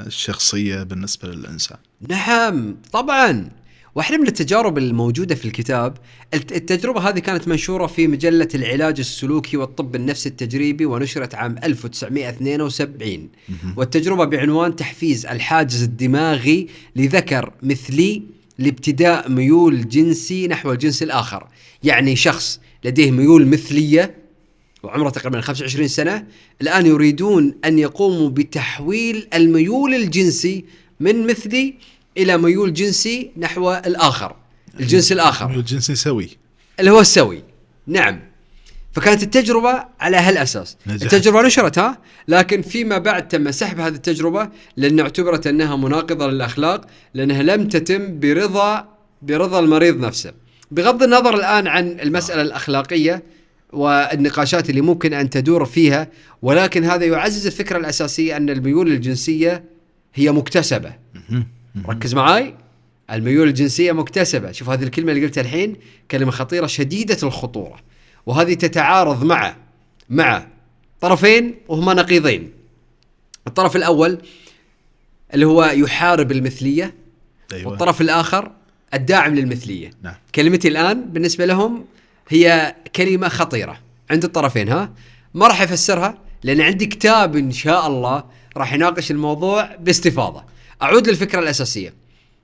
[0.06, 3.50] الشخصية بالنسبة للإنسان؟ نعم طبعا.
[3.94, 5.96] واحدة من التجارب الموجودة في الكتاب
[6.34, 13.28] الت- التجربة هذه كانت منشورة في مجلة العلاج السلوكي والطب النفسي التجريبي ونشرت عام 1972
[13.76, 18.22] والتجربة بعنوان تحفيز الحاجز الدماغي لذكر مثلي
[18.58, 21.46] لابتداء ميول جنسي نحو الجنس الآخر.
[21.84, 24.14] يعني شخص لديه ميول مثلية
[24.82, 26.26] وعمره تقريبا 25 سنة
[26.62, 30.64] الآن يريدون أن يقوموا بتحويل الميول الجنسي
[31.00, 31.74] من مثلي
[32.16, 34.36] إلى ميول جنسي نحو الآخر.
[34.80, 35.44] الجنس الآخر.
[35.44, 36.28] الميول الجنسي سوي.
[36.80, 37.42] اللي هو السوي.
[37.86, 38.20] نعم.
[38.92, 40.76] فكانت التجربة على هالأساس.
[40.86, 41.14] نجحت.
[41.14, 46.86] التجربة نشرت ها؟ لكن فيما بعد تم سحب هذه التجربة لأن اعتبرت أنها مناقضة للأخلاق
[47.14, 48.88] لأنها لم تتم برضا
[49.22, 50.32] برضا المريض نفسه.
[50.70, 53.22] بغض النظر الآن عن المسألة الأخلاقية
[53.72, 56.08] والنقاشات اللي ممكن أن تدور فيها
[56.42, 59.64] ولكن هذا يعزز الفكرة الأساسية أن الميول الجنسية
[60.14, 60.92] هي مكتسبة.
[61.88, 62.54] ركز معاي.
[63.10, 64.52] الميول الجنسية مكتسبة.
[64.52, 65.76] شوف هذه الكلمة اللي قلتها الحين
[66.10, 67.76] كلمة خطيرة شديدة الخطورة.
[68.26, 69.56] وهذه تتعارض مع
[70.08, 70.46] مع
[71.00, 72.52] طرفين وهما نقيضين.
[73.46, 74.18] الطرف الأول
[75.34, 76.94] اللي هو يحارب المثلية.
[77.52, 77.70] أيوة.
[77.70, 78.52] والطرف الآخر
[78.94, 79.90] الداعم للمثلية.
[80.02, 80.14] نعم.
[80.34, 81.84] كلمتي الآن بالنسبة لهم
[82.28, 83.80] هي كلمة خطيرة.
[84.10, 84.92] عند الطرفين ها؟
[85.34, 88.24] ما راح أفسرها لأن عندي كتاب إن شاء الله
[88.56, 90.44] راح يناقش الموضوع باستفاضة.
[90.82, 91.94] أعود للفكرة الأساسية.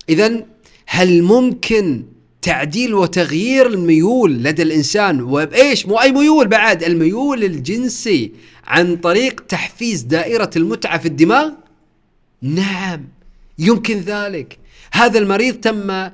[0.08, 0.44] إذا
[0.86, 2.04] هل ممكن
[2.42, 8.32] تعديل وتغيير الميول لدى الإنسان؟ وبإيش؟ مو أي ميول بعد الميول الجنسي
[8.64, 11.50] عن طريق تحفيز دائرة المتعة في الدماغ؟
[12.42, 13.04] نعم
[13.58, 14.58] يمكن ذلك.
[14.92, 16.10] هذا المريض تم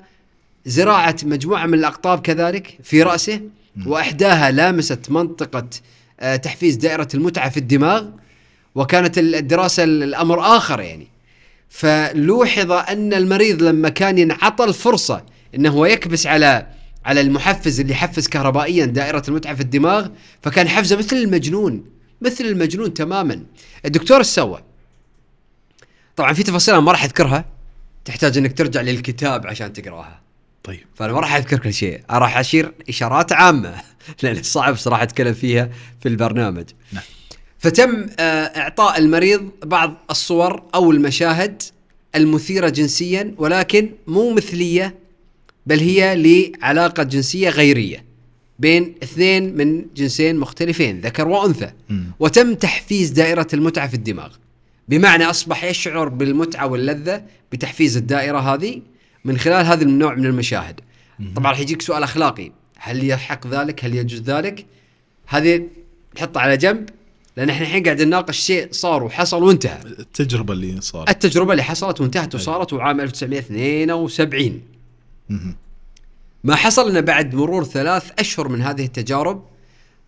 [0.66, 3.40] زراعة مجموعة من الأقطاب كذلك في رأسه
[3.87, 5.68] وإحداها لامست منطقة
[6.20, 8.06] آه، تحفيز دائرة المتعة في الدماغ
[8.74, 11.12] وكانت الدراسة الأمر آخر يعني.
[11.72, 16.66] فلوحظ أن المريض لما كان ينعطى الفرصة أنه هو يكبس على
[17.04, 20.08] على المحفز اللي يحفز كهربائيا دائرة المتعة في الدماغ
[20.42, 21.85] فكان حفزه مثل المجنون
[22.20, 23.44] مثل المجنون تماما
[23.85, 24.62] الدكتور إيش سوى؟
[26.16, 27.44] طبعا في تفاصيل أنا ما راح أذكرها
[28.04, 30.20] تحتاج إنك ترجع للكتاب عشان تقراها
[30.64, 33.74] طيب فأنا ما راح أذكر كل شيء راح أشير إشارات عامة
[34.22, 37.02] لأن صعب صراحة أتكلم فيها في البرنامج نعم.
[37.62, 41.62] فتم آه، إعطاء المريض بعض الصور أو المشاهد
[42.14, 44.94] المثيرة جنسيا ولكن مو مثلية
[45.66, 46.14] بل هي
[46.62, 48.05] لعلاقة جنسية غيرية
[48.59, 51.72] بين اثنين من جنسين مختلفين ذكر وأنثى.
[52.20, 54.33] وتم تحفيز دائرة المتعة في الدماغ.
[54.88, 57.22] بمعنى أصبح يشعر بالمتعة واللذة
[57.53, 58.83] بتحفيز الدائرة هذه
[59.25, 60.81] من خلال هذا النوع من المشاهد.
[61.37, 62.53] طبعا راح يجيك سؤال أخلاقي.
[62.79, 64.66] هل يحق ذلك؟ هل يجوز ذلك؟
[65.27, 65.68] هذه
[66.16, 66.88] نحطها على جنب.
[67.37, 69.81] لأن إحنا الحين قاعد نناقش شيء صار وحصل وانتهى.
[69.85, 71.11] التجربة اللي صارت.
[71.11, 74.61] التجربة اللي حصلت وانتهت وصارت وعام 1972
[75.29, 75.57] مهم.
[76.45, 79.45] ما حصل انه بعد مرور ثلاث أشهر من هذه التجارب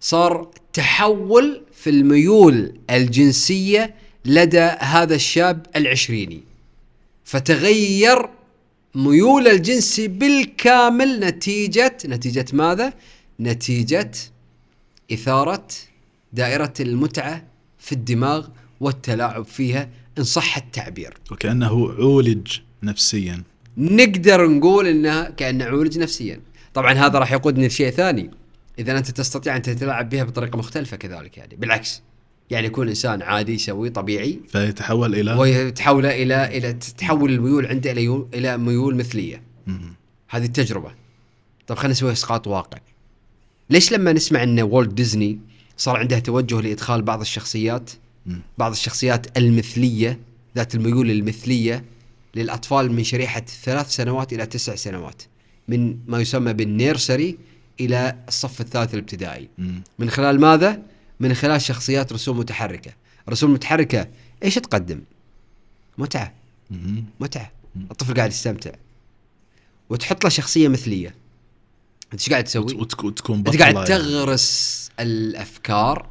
[0.00, 6.40] صار تحول في الميول الجنسية لدى هذا الشاب العشريني.
[7.24, 8.28] فتغير
[8.94, 12.92] ميول الجنسي بالكامل نتيجة نتيجة ماذا؟
[13.40, 14.10] نتيجة
[15.12, 15.66] إثارة
[16.34, 17.44] دائرة المتعة
[17.78, 18.48] في الدماغ
[18.80, 21.14] والتلاعب فيها إن صح التعبير.
[21.30, 23.42] وكأنه عولج نفسيا.
[23.76, 26.40] نقدر نقول إنها كأنه عولج نفسيا.
[26.74, 28.30] طبعا هذا راح يقودني لشيء ثاني.
[28.78, 32.02] إذا أنت تستطيع أن تتلاعب بها بطريقة مختلفة كذلك يعني بالعكس.
[32.50, 34.40] يعني يكون إنسان عادي يسوي طبيعي.
[34.48, 39.42] فيتحول إلى؟ ويتحول إلى إلى تتحول الميول عنده إلى إلى ميول مثلية.
[40.28, 40.92] هذه التجربة.
[41.66, 42.78] طب خلينا نسوي إسقاط واقع
[43.70, 45.38] ليش لما نسمع ان والت ديزني
[45.76, 47.90] صار عندها توجه لإدخال بعض الشخصيات.
[48.58, 50.18] بعض الشخصيات المثلية
[50.56, 51.84] ذات الميول المثلية
[52.34, 55.22] للأطفال من شريحة ثلاث سنوات إلى تسع سنوات
[55.68, 57.38] من ما يسمى بال nursery
[57.80, 59.48] إلى الصف الثالث الابتدائي.
[59.98, 60.82] من خلال ماذا؟
[61.20, 62.92] من خلال شخصيات رسوم متحركة
[63.28, 64.08] الرسوم المتحركه
[64.44, 65.00] إيش تقدم؟
[65.98, 66.32] متعة.
[67.20, 67.52] متعة
[67.90, 68.70] الطفل قاعد يستمتع
[69.90, 71.14] وتحط له شخصية مثلية
[72.14, 73.86] انت إيش قاعد تسوي؟ وتك- وتكون انت قاعد يعني.
[73.86, 76.06] تغرس الأفكار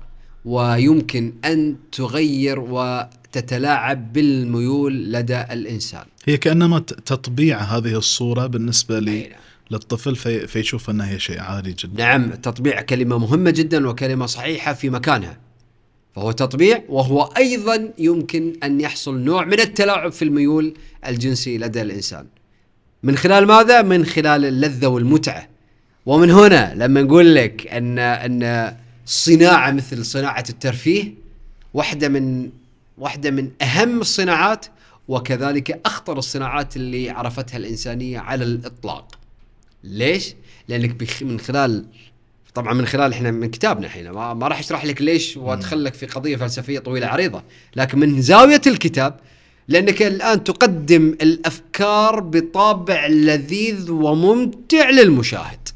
[0.45, 6.05] ويمكن أن تغير وتتلاعب بالميول لدى الإنسان.
[6.25, 9.39] هي كأنما ت- تطبيع هذه الصورة بالنسبة أي لي نعم.
[9.71, 14.73] للطفل في فيشوف أنها هي شيء عادي جدا نعم تطبيع كلمة مهمة جدا وكلمة صحيحة
[14.73, 15.37] في مكانها.
[16.15, 20.73] فهو تطبيع وهو أيضا يمكن أن يحصل نوع من التلاعب في الميول
[21.07, 22.25] الجنسي لدى الإنسان.
[23.03, 25.47] من خلال ماذا؟ من خلال اللذة والمتعة.
[26.05, 31.13] ومن هنا لما نقول لك ان أن صناعة مثل صناعة الترفيه
[31.73, 32.49] واحدة من
[32.97, 34.65] واحدة من أهم الصناعات
[35.07, 39.19] وكذلك أخطر الصناعات اللي عرفتها الإنسانية على الإطلاق.
[39.83, 40.33] ليش؟
[40.67, 41.85] لأنك بخ- من خلال
[42.55, 45.93] طبعا من خلال إحنا من كتابنا الحين ما, ما راح أشرح لك ليش وادخل لك
[45.93, 47.43] في قضية فلسفية طويلة عريضة،
[47.75, 49.19] لكن من زاوية الكتاب
[49.67, 55.69] لأنك الآن تقدم الأفكار بطابع لذيذ وممتع للمشاهد.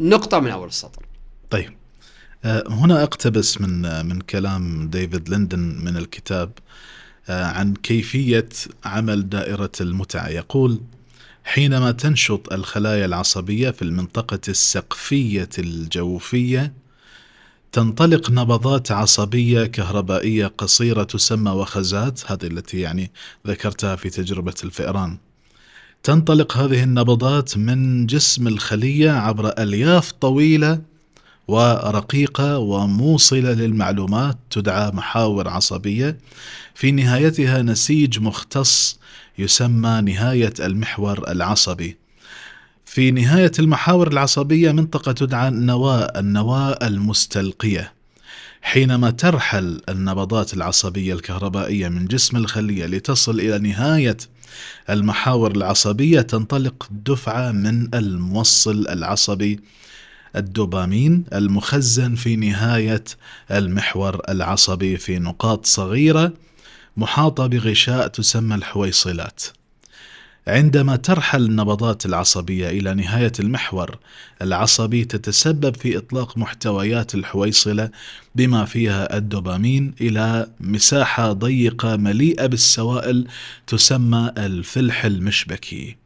[0.00, 1.06] نقطة من أول السطر.
[1.50, 1.72] طيب.
[2.44, 6.52] آه، هنا أقتبس من آه، من كلام ديفيد ليندن من الكتاب
[7.28, 8.48] آه، عن كيفية
[8.84, 10.80] عمل دائرة المتعة يقول
[11.44, 16.72] حينما تنشط الخلايا العصبية في المنطقة السقفية الجوفية
[17.72, 22.30] تنطلق نبضات عصبية كهربائية قصيرة تسمى وخزات.
[22.30, 23.10] هذه التي يعني
[23.46, 25.18] ذكرتها في تجربة الفئران.
[26.02, 30.80] تنطلق هذه النبضات من جسم الخلية عبر ألياف طويلة
[31.48, 36.18] ورقيقة وموصلة للمعلومات تدعى محاور عصبية.
[36.74, 38.98] في نهايتها نسيج مختص
[39.38, 41.96] يسمى نهاية المحور العصبي.
[42.84, 47.92] في نهاية المحاور العصبية منطقة تدعى النواة النواة المستلقية.
[48.62, 54.16] حينما ترحل النبضات العصبية الكهربائية من جسم الخلية لتصل إلى نهاية
[54.90, 59.60] المحاور العصبية تنطلق دفعة من الموصل العصبي
[60.36, 63.04] الدوبامين المخزن في نهاية
[63.50, 66.32] المحور العصبي في نقاط صغيرة
[66.96, 69.42] محاطة بغشاء تسمى الحويصلات.
[70.48, 73.98] عندما ترحل النبضات العصبية إلى نهاية المحور
[74.42, 77.90] العصبي تتسبب في إطلاق محتويات الحويصلة
[78.34, 83.26] بما فيها الدوبامين إلى مساحة ضيقة مليئة بالسوائل
[83.66, 85.96] تسمى الفلح المشبكي.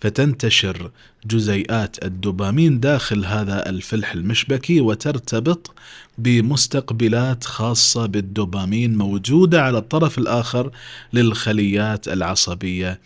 [0.00, 0.90] فتنتشر
[1.26, 5.74] جزيئات الدوبامين داخل هذا الفلح المشبكي وترتبط
[6.18, 10.70] بمستقبلات خاصة بالدوبامين موجودة على الطرف الآخر
[11.12, 13.00] للخليات العصبية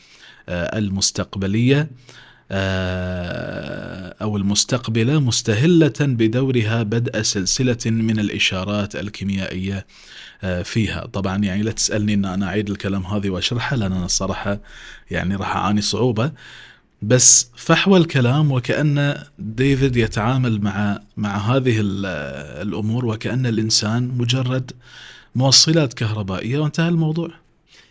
[0.49, 1.91] آه، المستقبلية
[2.51, 9.87] آه، أو المستقبلة مستهلة بدورها بدء سلسلة من الإشارات الكيميائية
[10.45, 11.07] آه، فيها.
[11.07, 14.61] طبعا يعني لا تسألني أن أنا أعيد الكلام هذه وأشرحه لأن أنا الصراحة
[15.11, 16.33] يعني راح أعاني صعوبة.
[17.03, 21.77] بس فحوى الكلام وكأن ديفيد يتعامل مع مع هذه
[22.63, 24.73] الأمور وكأن الإنسان مجرد
[25.35, 27.44] موصلات كهربائية وانتهى الموضوع.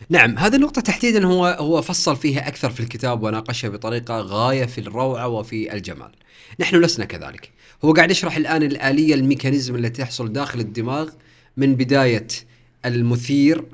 [0.10, 4.78] نعم هذه النقطة تحديدا هو هو فصل فيها أكثر في الكتاب وناقشها بطريقة غاية في
[4.78, 6.12] الروعة وفي الجمال.
[6.60, 7.52] نحن لسنا كذلك.
[7.86, 11.10] هو قاعد يشرح الآن الآلية الميكانيزم التي تحصل داخل الدماغ
[11.58, 12.28] من بداية
[12.86, 13.66] المثير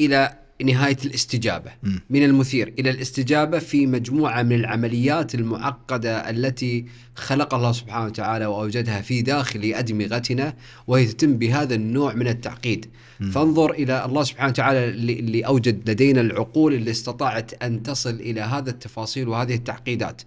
[0.00, 1.98] إلى نهاية الاستجابة م.
[2.10, 9.00] من المثير إلى الاستجابة في مجموعة من العمليات المعقدة التي خلق الله سبحانه وتعالى وأوجدها
[9.00, 10.54] في داخل أدمغتنا
[10.86, 12.86] وهي تتم بهذا النوع من التعقيد
[13.20, 13.30] م.
[13.30, 18.70] فانظر إلى الله سبحانه وتعالى اللي أوجد لدينا العقول اللي استطاعت أن تصل إلى هذا
[18.70, 20.22] التفاصيل وهذه التعقيدات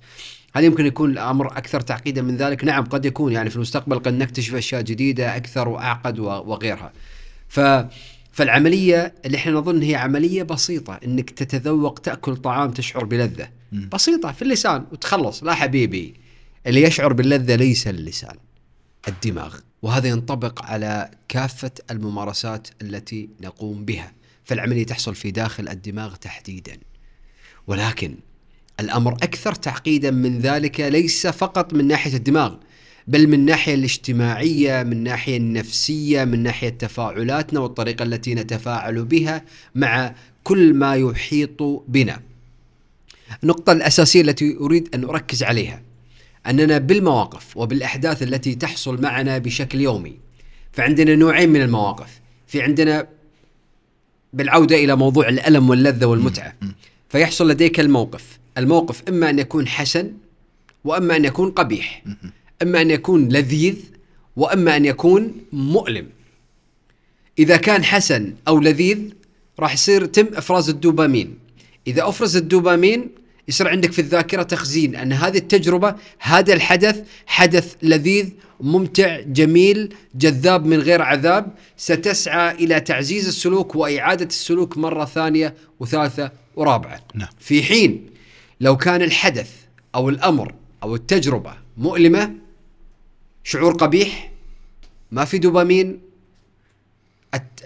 [0.54, 4.14] هل يمكن يكون الأمر أكثر تعقيدا من ذلك؟ نعم قد يكون يعني في المستقبل قد
[4.14, 6.94] نكتشف أشياء جديدة أكثر وأعقد وغيرها.
[7.48, 7.60] ف
[8.38, 13.50] فالعملية اللي إحنا نظن هي عملية بسيطة إنك تتذوق تأكل طعام تشعر بلذة.
[13.72, 15.44] بسيطة في اللسان وتخلص.
[15.44, 16.14] لا حبيبي
[16.68, 18.36] اللي يشعر باللذة ليس اللسان
[19.08, 19.56] الدماغ.
[19.82, 24.14] وهذا ينطبق على كافة الممارسات التي نقوم بها.
[24.44, 26.78] فالعملية تحصل في داخل الدماغ تحديدا.
[27.68, 28.16] ولكن
[28.80, 32.56] الأمر أكثر تعقيدا من ذلك ليس فقط من ناحية الدماغ.
[33.08, 39.44] بل من الناحيه الاجتماعية، من الناحيه النفسية، من ناحية تفاعلاتنا والطريقة التي نتفاعل بها
[39.76, 42.22] مع كل ما يحيط بنا.
[43.44, 45.82] النقطة الأساسية التي أريد أن أركز عليها
[46.48, 50.18] أننا بالمواقف وبالأحداث التي تحصل معنا بشكل يومي
[50.72, 53.08] فعندنا نوعين من المواقف، في عندنا
[54.34, 56.54] بالعودة إلى موضوع الألم واللذة والمتعة.
[57.10, 58.40] فيحصل لديك الموقف.
[58.58, 60.12] الموقف إما أن يكون حسن
[60.84, 62.04] وإما أن يكون قبيح.
[62.62, 63.76] إما أن يكون لذيذ
[64.36, 66.10] وإما أن يكون مؤلم.
[67.40, 69.00] إذا كان حسن أو لذيذ
[69.60, 71.38] راح يصير تم إفراز الدوبامين.
[71.88, 73.10] إذا أفرز الدوبامين
[73.48, 80.66] يصير عندك في الذاكرة تخزين أن هذه التجربة هذا الحدث حدث لذيذ ممتع جميل جذاب
[80.66, 87.00] من غير عذاب ستسعى إلى تعزيز السلوك وإعادة السلوك مرة ثانية وثالثة ورابعة.
[87.16, 87.30] نعم.
[87.40, 88.10] في حين
[88.62, 89.50] لو كان الحدث
[89.96, 92.34] أو الأمر أو التجربة مؤلمة
[93.48, 94.32] شعور قبيح
[95.12, 96.00] ما في دوبامين.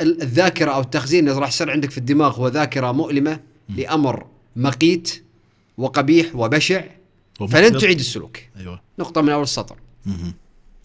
[0.02, 3.39] الذاكرة أو التخزين اللي راح يصير عندك في الدماغ هو ذاكرة مؤلمة
[3.70, 5.24] لأمر مقيت
[5.78, 6.84] وقبيح وبشع
[7.39, 7.78] فلن.
[7.78, 8.38] تعيد السلوك.
[8.58, 8.82] أيوه.
[9.00, 9.76] نقطة من أول السطر.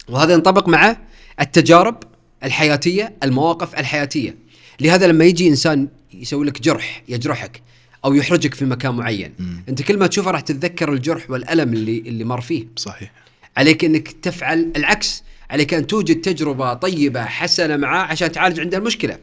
[0.09, 0.97] وهذا ينطبق مع
[1.41, 2.03] التجارب
[2.43, 4.35] الحياتية المواقف الحياتية.
[4.79, 7.61] لهذا لما يجي إنسان يسوي لك جرح يجرحك
[8.05, 9.63] أو يحرجك في مكان معين مم.
[9.69, 12.67] أنت كل ما تشوفه راح تتذكر الجرح والألم اللي اللي مر فيه.
[12.75, 13.11] صحيح.
[13.57, 15.23] عليك أنك تفعل العكس.
[15.49, 19.17] عليك أن توجد تجربة طيبة حسنة معاه عشان تعالج عنده المشكلة.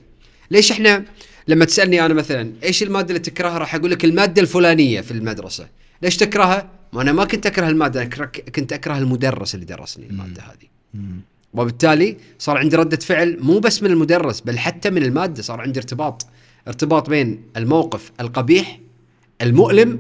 [0.51, 1.05] ليش إحنا
[1.49, 5.69] لما تسألني أنا مثلا إيش المادة اللي تكرهها؟ راح أقول لك المادة الفلانية في المدرسة.
[6.03, 10.43] ليش تكرهها؟ ما أنا ما كنت أكره المادة أنا كنت أكره المدرس اللي درسني المادة
[10.43, 10.69] هذه.
[11.55, 15.81] وبالتالي صار عندي ردة فعل مو بس من المدرس بل حتى من المادة صار عندي
[15.81, 16.27] ارتباط.
[16.69, 18.81] ارتباط بين الموقف القبيح
[19.43, 19.99] المؤلم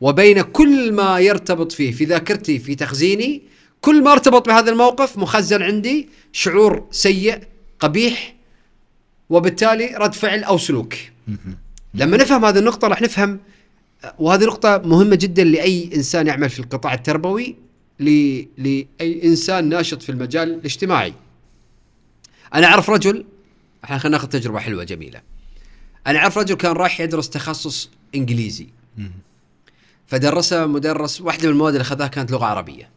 [0.00, 1.92] وبين كل ما يرتبط فيه.
[1.92, 3.47] في ذاكرتي في تخزيني
[3.80, 7.40] كل ما ارتبط بهذا الموقف مخزن عندي شعور سيء
[7.80, 8.34] قبيح
[9.30, 10.94] وبالتالي رد فعل أو سلوك.
[11.94, 13.40] لما نفهم هذه النقطة راح نفهم
[14.18, 17.56] وهذه نقطة مهمة جدا لأي إنسان يعمل في القطاع التربوي
[18.00, 21.14] ل- لأي إنسان ناشط في المجال الاجتماعي.
[22.54, 23.24] أنا أعرف رجل
[23.84, 25.20] إحنا خلينا ناخذ تجربة حلوة جميلة.
[26.06, 28.66] أنا أعرف رجل كان رايح يدرس تخصص إنجليزي.
[28.98, 29.10] مم.
[30.06, 32.88] فدرسه مدرس واحدة من المواد اللي أخذها كانت لغة عربية.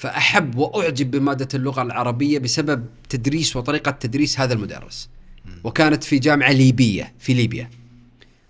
[0.00, 5.08] فأحب وأعجب بمادة اللغة العربية بسبب تدريس وطريقة تدريس هذا المدرس.
[5.64, 7.70] وكانت في جامعة ليبية في ليبيا.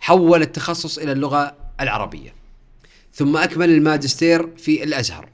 [0.00, 2.34] حول التخصص إلى اللغة العربية.
[3.14, 5.28] ثم أكمل الماجستير في الأزهر.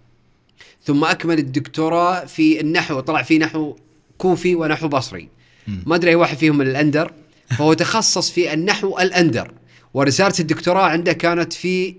[0.84, 3.76] ثم أكمل الدكتوراه في النحو طلع في نحو
[4.18, 5.28] كوفي ونحو بصري.
[5.66, 7.12] ما أدري أي واحد فيهم من الأندر.
[7.59, 9.53] فهو تخصص في النحو الأندر.
[9.95, 11.97] ورسالة الدكتوراه عنده كانت في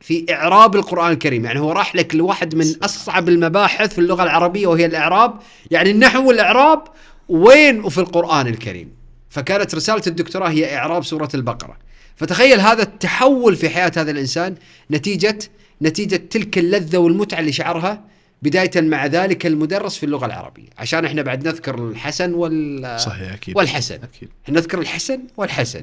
[0.00, 1.44] في إعراب القرآن الكريم.
[1.44, 5.34] يعني هو راح لك لواحد من أصعب المباحث في اللغة العربية وهي الإعراب.
[5.70, 6.84] يعني النحو والإعراب
[7.28, 8.92] وين وفي القرآن الكريم.
[9.30, 11.76] فكانت رسالة الدكتوراه هي إعراب سورة البقرة.
[12.16, 14.54] فتخيل هذا التحول في حياة هذا الإنسان
[14.90, 15.38] نتيجة
[15.82, 18.04] نتيجة تلك اللذة والمتعة اللي شعرها
[18.42, 20.68] بداية مع ذلك المدرس في اللغة العربية.
[20.78, 23.56] عشان إحنا بعد نذكر الحسن وال صحيح أكيد.
[23.56, 23.98] والحسن.
[24.44, 25.82] إحنا نذكر الحسن والحسن.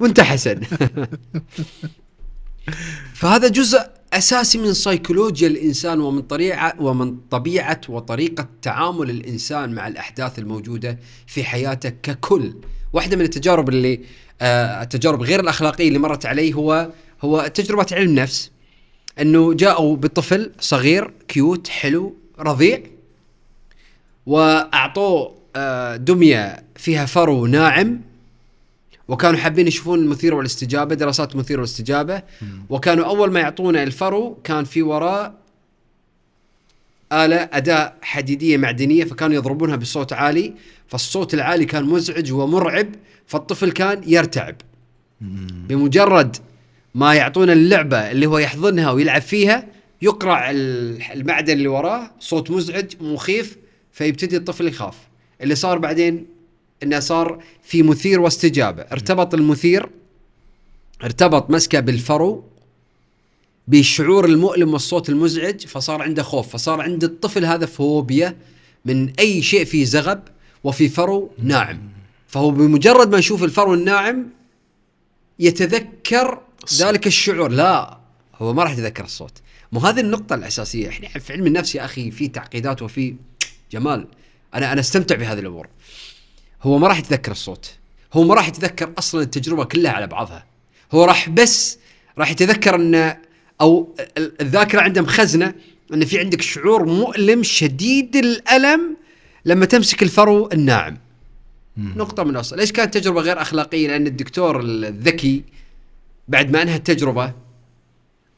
[0.00, 0.60] وأنت حسن.
[3.14, 3.80] فهذا جزء
[4.12, 11.44] أساسي من سيكولوجيا الإنسان ومن طريقه ومن طبيعة وطريقة تعامل الإنسان مع الأحداث الموجودة في
[11.44, 12.54] حياته ككل.
[12.92, 14.00] واحدة من التجارب اللي
[14.40, 16.90] آه التجارب غير الأخلاقية اللي مرت علي هو
[17.22, 18.50] هو تجربة علم نفس
[19.20, 22.80] إنه جاءوا بطفل صغير cute حلو رضيع
[24.26, 28.00] وأعطوه آه دمية فيها فرو ناعم
[29.08, 32.22] وكانوا حابين يشوفون المثير والاستجابة دراسات المثير والاستجابة.
[32.70, 35.34] وكانوا أول ما يعطونا الفرو كان في وراه
[37.12, 40.54] آلة أداة حديدية معدنية فكانوا يضربونها بصوت عالي.
[40.88, 42.86] فالصوت العالي كان مزعج ومرعب
[43.26, 44.56] فالطفل كان يرتعب.
[45.68, 46.36] بمجرد
[46.94, 49.66] ما يعطونا اللعبة اللي هو يحضنها ويلعب فيها
[50.02, 53.56] يقرع ال- المعدن اللي وراه صوت مزعج مخيف
[53.92, 54.94] فيبتدي الطفل يخاف.
[55.42, 56.26] اللي صار بعدين
[56.82, 58.82] إنه صار في مثير واستجابة.
[58.82, 59.88] ارتبط المثير
[61.04, 62.44] ارتبط مسكه بالفرو
[63.68, 68.36] بالشعور المؤلم والصوت المزعج فصار عنده خوف فصار عند الطفل هذا فوبيا
[68.84, 70.22] من أي شيء فيه زغب
[70.64, 71.80] وفي فرو ناعم.
[72.26, 74.26] فهو بمجرد ما يشوف الفرو الناعم
[75.38, 76.40] يتذكر
[76.74, 77.50] ذلك الشعور.
[77.50, 77.98] لا
[78.34, 79.32] هو ما راح يتذكر الصوت.
[79.72, 80.88] مو هذه النقطة الأساسية.
[80.88, 83.14] إحنا في علم النفس يا أخي في تعقيدات وفي
[83.72, 84.06] جمال.
[84.54, 85.68] أنا أنا أستمتع بهذه الأمور.
[86.62, 87.74] هو ما راح يتذكر الصوت.
[88.12, 90.46] هو ما راح يتذكر أصلا التجربة كلها على بعضها.
[90.92, 91.78] هو راح بس
[92.18, 93.16] راح يتذكر أن
[93.60, 95.54] أو ال- الذاكرة عنده مخزنة
[95.94, 98.96] أن في عندك شعور مؤلم شديد الألم
[99.44, 100.98] لما تمسك الفرو الناعم.
[101.76, 102.56] نقطة من الأصل.
[102.56, 105.42] ليش كانت تجربة غير أخلاقية؟ لأن الدكتور الذكي
[106.28, 107.32] بعد ما أنهى التجربة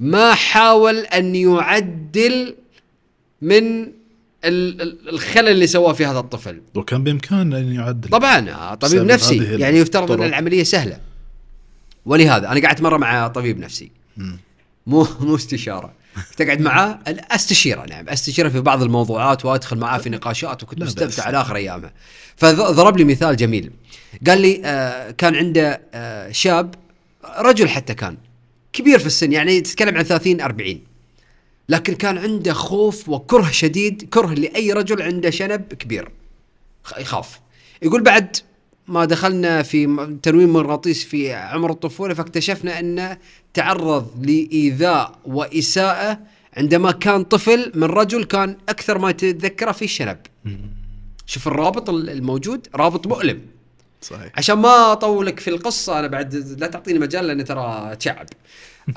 [0.00, 2.54] ما حاول أن يعدل
[3.42, 3.92] من
[4.44, 6.62] الخلل اللي سواه في هذا الطفل.
[6.74, 8.08] وكان بإمكان أن يعدل.
[8.08, 9.36] طبعا آه، طبيب نفسي.
[9.44, 10.22] يعني يفترض أن.
[10.22, 11.00] العملية سهلة.
[12.06, 13.90] ولهذا أنا قعدت مرة مع طبيب نفسي.
[14.86, 15.92] مو مو استشارة.
[16.36, 16.98] تقعد معاه.
[17.30, 21.22] أستشيره نعم أستشيره في بعض الموضوعات وأدخل معاه في نقاشات وكنت مستمتع.
[21.24, 21.90] على آخر أيامه.
[22.36, 23.70] فضرب لي مثال جميل.
[24.26, 26.74] قال لي آه كان عنده آه شاب
[27.38, 28.16] رجل حتى كان
[28.72, 30.80] كبير في السن يعني تتكلم عن 30 40
[31.70, 36.08] لكن كان عنده خوف وكره شديد كره لأي رجل عنده شنب كبير
[36.98, 37.40] يخاف
[37.82, 38.36] يقول بعد
[38.88, 43.18] ما دخلنا في تنويم مغناطيسي في عمر الطفولة فاكتشفنا أنه
[43.54, 46.18] تعرض لإيذاء وإساءة
[46.56, 50.18] عندما كان طفل من رجل كان أكثر ما يتذكره في الشنب.
[51.26, 53.40] شوف الرابط ال- الموجود رابط مؤلم
[54.02, 58.26] صحيح عشان ما أطولك في القصة أنا بعد لا تعطيني مجال لاني ترى تعب.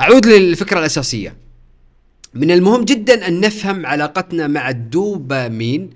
[0.01, 1.35] أعود للفكرة الأساسية.
[2.35, 5.89] من المهم جدا أن نفهم علاقتنا مع الدوبامين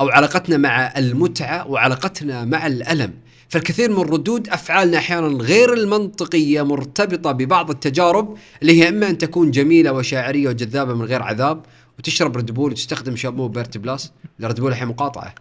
[0.00, 3.12] أو علاقتنا مع المتعة وعلاقتنا مع الألم.
[3.48, 9.50] فالكثير من ردود أفعالنا أحيانا غير المنطقية مرتبطة ببعض التجارب اللي هي إما أن تكون
[9.50, 11.62] جميلة وشاعرية وجذابة من غير عذاب
[11.98, 14.12] وتشرب Red Bull وتستخدم شامبو Pert Plus.
[14.42, 15.34] Red Bull الحين مقاطعة.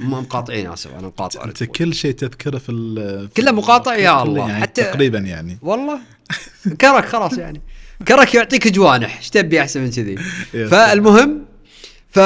[0.00, 1.64] مو مقاطعين آسف أنا مقاطع أنت.
[1.64, 4.48] كل شيء تذكره في ال- كله مقاطع يا الله.
[4.48, 5.58] يعني حتى تقريبا يعني.
[5.62, 5.98] والله.
[6.80, 7.60] كرك خلاص يعني.
[8.08, 10.16] كرك يعطيك جوانح إيش تبي أحسن من كذي؟
[10.68, 11.44] فالمهم
[12.10, 12.20] ف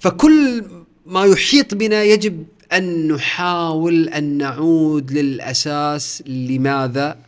[0.00, 0.64] فكل
[1.06, 7.18] ما يحيط بنا يجب أن نحاول أن نعود للأساس لماذا؟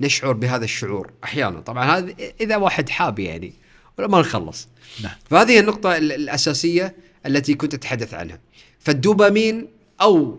[0.00, 1.60] نشعر بهذا الشعور أحيانا.
[1.60, 3.52] طبعا هذا إذا واحد حاب يعني
[3.98, 4.68] ولا ما نخلص.
[5.02, 5.12] نعم.
[5.30, 6.94] فهذه هي النقطة ال- الأساسية
[7.26, 8.38] التي كنت أتحدث عنها.
[8.80, 9.66] فالدوبامين
[10.02, 10.38] ال-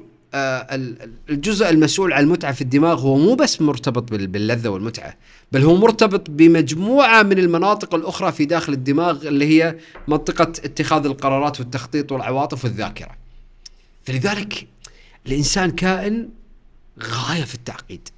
[1.29, 5.17] الجزء المسؤول عن المتعة في الدماغ هو مو بس مرتبط بال- باللذة والمتعة
[5.51, 9.75] بل هو مرتبط بمجموعة من المناطق الأخرى في داخل الدماغ اللي هي
[10.07, 13.11] منطقة اتخاذ القرارات والتخطيط والعواطف والذاكرة.
[14.03, 14.67] فلذلك
[15.27, 16.29] الإنسان كائن
[17.03, 18.09] غاية في التعقيد.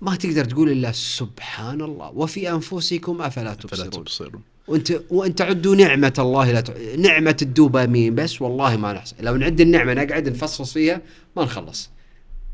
[0.00, 2.08] ما تقدر تقول إلا سبحان الله.
[2.10, 3.90] وفي أنفسكم أفلا فلا تبصرون.
[3.90, 4.42] تبصرون.
[4.68, 6.72] وانت وان تعدوا نعمة الله لا تع...
[6.98, 11.00] نعمة الدوبامين بس والله ما نحصي لو نعد النعمة نقعد نفصص فيها
[11.36, 11.90] ما نخلص.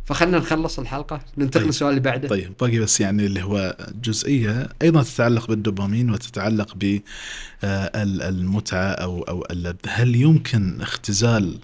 [0.05, 1.67] فخلنا نخلص الحلقة ننتقل طيب.
[1.67, 2.29] للسؤال اللي بعده.
[2.29, 6.77] طيب باقي بس يعني اللي هو جزئية أيضا تتعلق بالدوبامين وتتعلق
[7.63, 11.59] بالمتعه أو أو اللذه، هل يمكن اختزال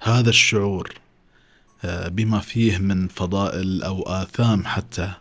[0.00, 0.92] هذا الشعور
[1.84, 5.16] آه، بما فيه من فضائل أو آثام حتى؟ آه،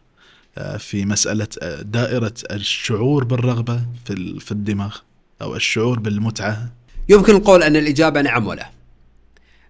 [0.78, 4.98] في مسألة آه، دائرة الشعور بالرغبة في في الدماغ
[5.42, 6.72] أو الشعور بالمتعة.
[7.10, 8.70] يمكن القول أن الإجابة نعم ولا.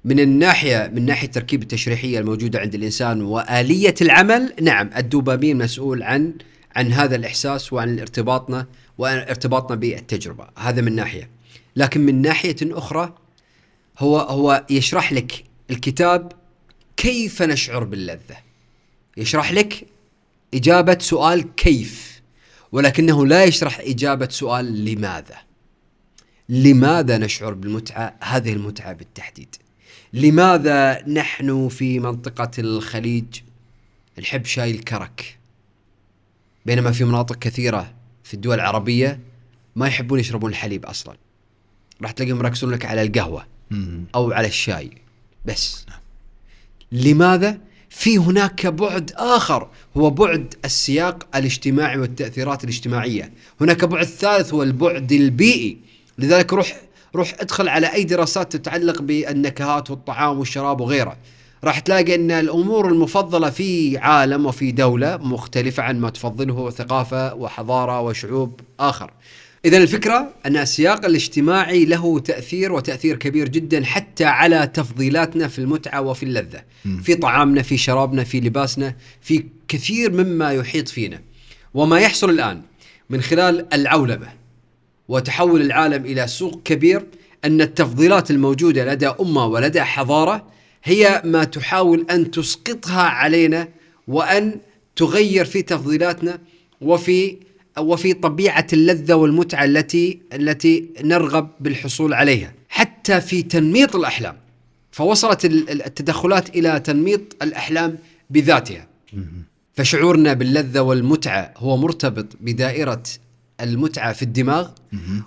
[0.06, 6.34] من الناحية من ناحية التركيبة التشريحية الموجودة عند الإنسان وآلية العمل نعم الدوبامين مسؤول عن
[6.76, 8.68] عن هذا الإحساس وعن ارتباطنا
[8.98, 10.48] وعن ارتباطنا بالتجربة.
[10.58, 11.30] هذا من ناحية.
[11.76, 13.16] لكن من ناحية أخرى
[14.00, 16.32] هو هو يشرح لك الكتاب
[16.98, 18.38] كيف نشعر باللذة.
[19.18, 19.86] يشرح لك
[20.54, 22.22] إجابة سؤال كيف؟
[22.72, 25.38] ولكنه لا يشرح إجابة سؤال لماذا.
[26.50, 29.56] لماذا نشعر بالمتعة؟ هذه المتعة بالتحديد.
[30.14, 33.26] لماذا نحن في منطقة الخليج
[34.20, 35.38] نحب شاي الكرك؟
[36.66, 37.94] بينما في مناطق كثيرة
[38.24, 39.20] في الدول العربية
[39.76, 41.18] ما يحبون يشربون الحليب أصلا.
[42.02, 44.04] راح تلاقيهم يركزون لك على القهوة مم.
[44.16, 44.92] أو على الشاي.
[45.46, 45.86] بس.
[46.92, 47.58] لماذا
[47.94, 49.68] في هناك بعد آخر
[49.98, 53.34] هو بعد السياق الاجتماعي والتأثيرات الاجتماعية.
[53.62, 55.78] هناك بعد ثالث هو البعد البيئي.
[56.18, 56.82] لذلك روح
[57.16, 61.18] روح ادخل على أي دراسات تتعلق بالنكهات والطعام والشراب وغيره.
[61.64, 68.02] راح تلاقي أن الأمور المفضلة في عالم وفي دولة مختلفة عن ما تفضله ثقافة وحضارة
[68.02, 69.12] وشعوب آخر.
[69.66, 76.02] إذا الفكرة أن السياق الاجتماعي له تأثير وتأثير كبير جدا حتى على تفضيلاتنا في المتعة
[76.02, 76.64] وفي اللذة
[77.04, 81.22] في طعامنا في شرابنا في لباسنا في كثير مما يحيط فينا.
[81.74, 82.62] وما يحصل الآن
[83.10, 84.28] من خلال العولمة
[85.08, 87.06] وتحول العالم إلى سوق كبير
[87.46, 90.48] أن التفضيلات الموجودة لدى أمة ولدى حضارة
[90.84, 93.68] هي ما تحاول أن تسقطها علينا
[94.08, 94.60] وأن
[94.96, 96.40] تغير في تفضيلاتنا
[96.82, 97.38] وفي
[97.80, 102.54] وفي طبيعة اللذة والمتعة التي التي نرغب بالحصول عليها.
[102.70, 104.36] حتى في تنميط الأحلام
[104.92, 107.98] فوصلت ال- ال- التدخلات إلى تنميط الأحلام
[108.30, 108.88] بذاتها.
[109.74, 113.04] فشعورنا باللذة والمتعة هو مرتبط بدائرة
[113.62, 114.70] المتعة في الدماغ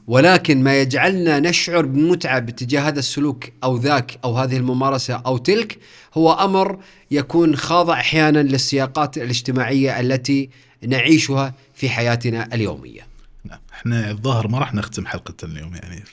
[0.06, 5.78] ولكن ما يجعلنا نشعر بالمتعة باتجاه هذا السلوك أو ذاك أو هذه الممارسة أو تلك
[6.14, 6.78] هو أمر
[7.10, 10.50] يكون خاضع أحيانا للسياقات الاجتماعية التي
[10.86, 11.54] نعيشها
[11.84, 13.06] في حياتنا اليومية.
[13.44, 16.04] نعم إحنا الظاهر ما راح نختم حلقة اليوم يعني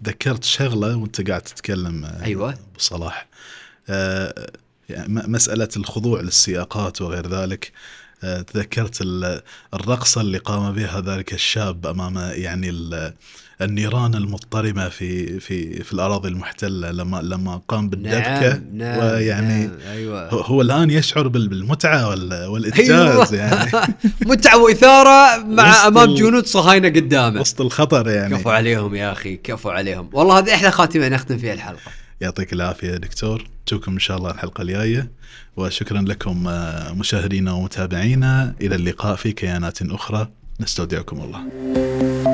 [0.00, 2.50] فذكرت شغلة وأنت قاعد تتكلم آه، أيوة.
[2.50, 3.26] ابو صلاح
[3.88, 4.46] آه،
[4.88, 7.72] يعني م- مسألة الخضوع للسياقات وغير ذلك
[8.52, 9.40] تذكرت ال-
[9.74, 13.12] الرقصة اللي قام بها ذلك الشاب أمام يعني ال-
[13.62, 18.62] النيران المضطرمة في في في الأراضي المحتلة لما لما قام بالدبكة.
[18.80, 20.28] ويعني نعم أيوه.
[20.28, 23.70] هو- الآن يشعر بال- بالمتعة وال- والإنجاز يعني.
[24.26, 27.40] متعة وإثارة مع ال- جنود صهاينة قدامه.
[27.40, 28.36] وسط الخطر يعني.
[28.38, 30.10] كفو عليهم يا أخي كفو عليهم.
[30.12, 31.90] والله هذه أحلى خاتمة نختم فيها الحلقة.
[32.20, 33.44] يعطيك العافية يا دكتور.
[33.66, 35.10] نشوفكم إن شاء الله الحلقة الجاية.
[35.56, 38.54] وشكرا لكم آه، مشاهدينا ومتابعينا.
[38.60, 40.28] إلى اللقاء في كيانات أخرى.
[40.60, 42.33] نستودعكم الله.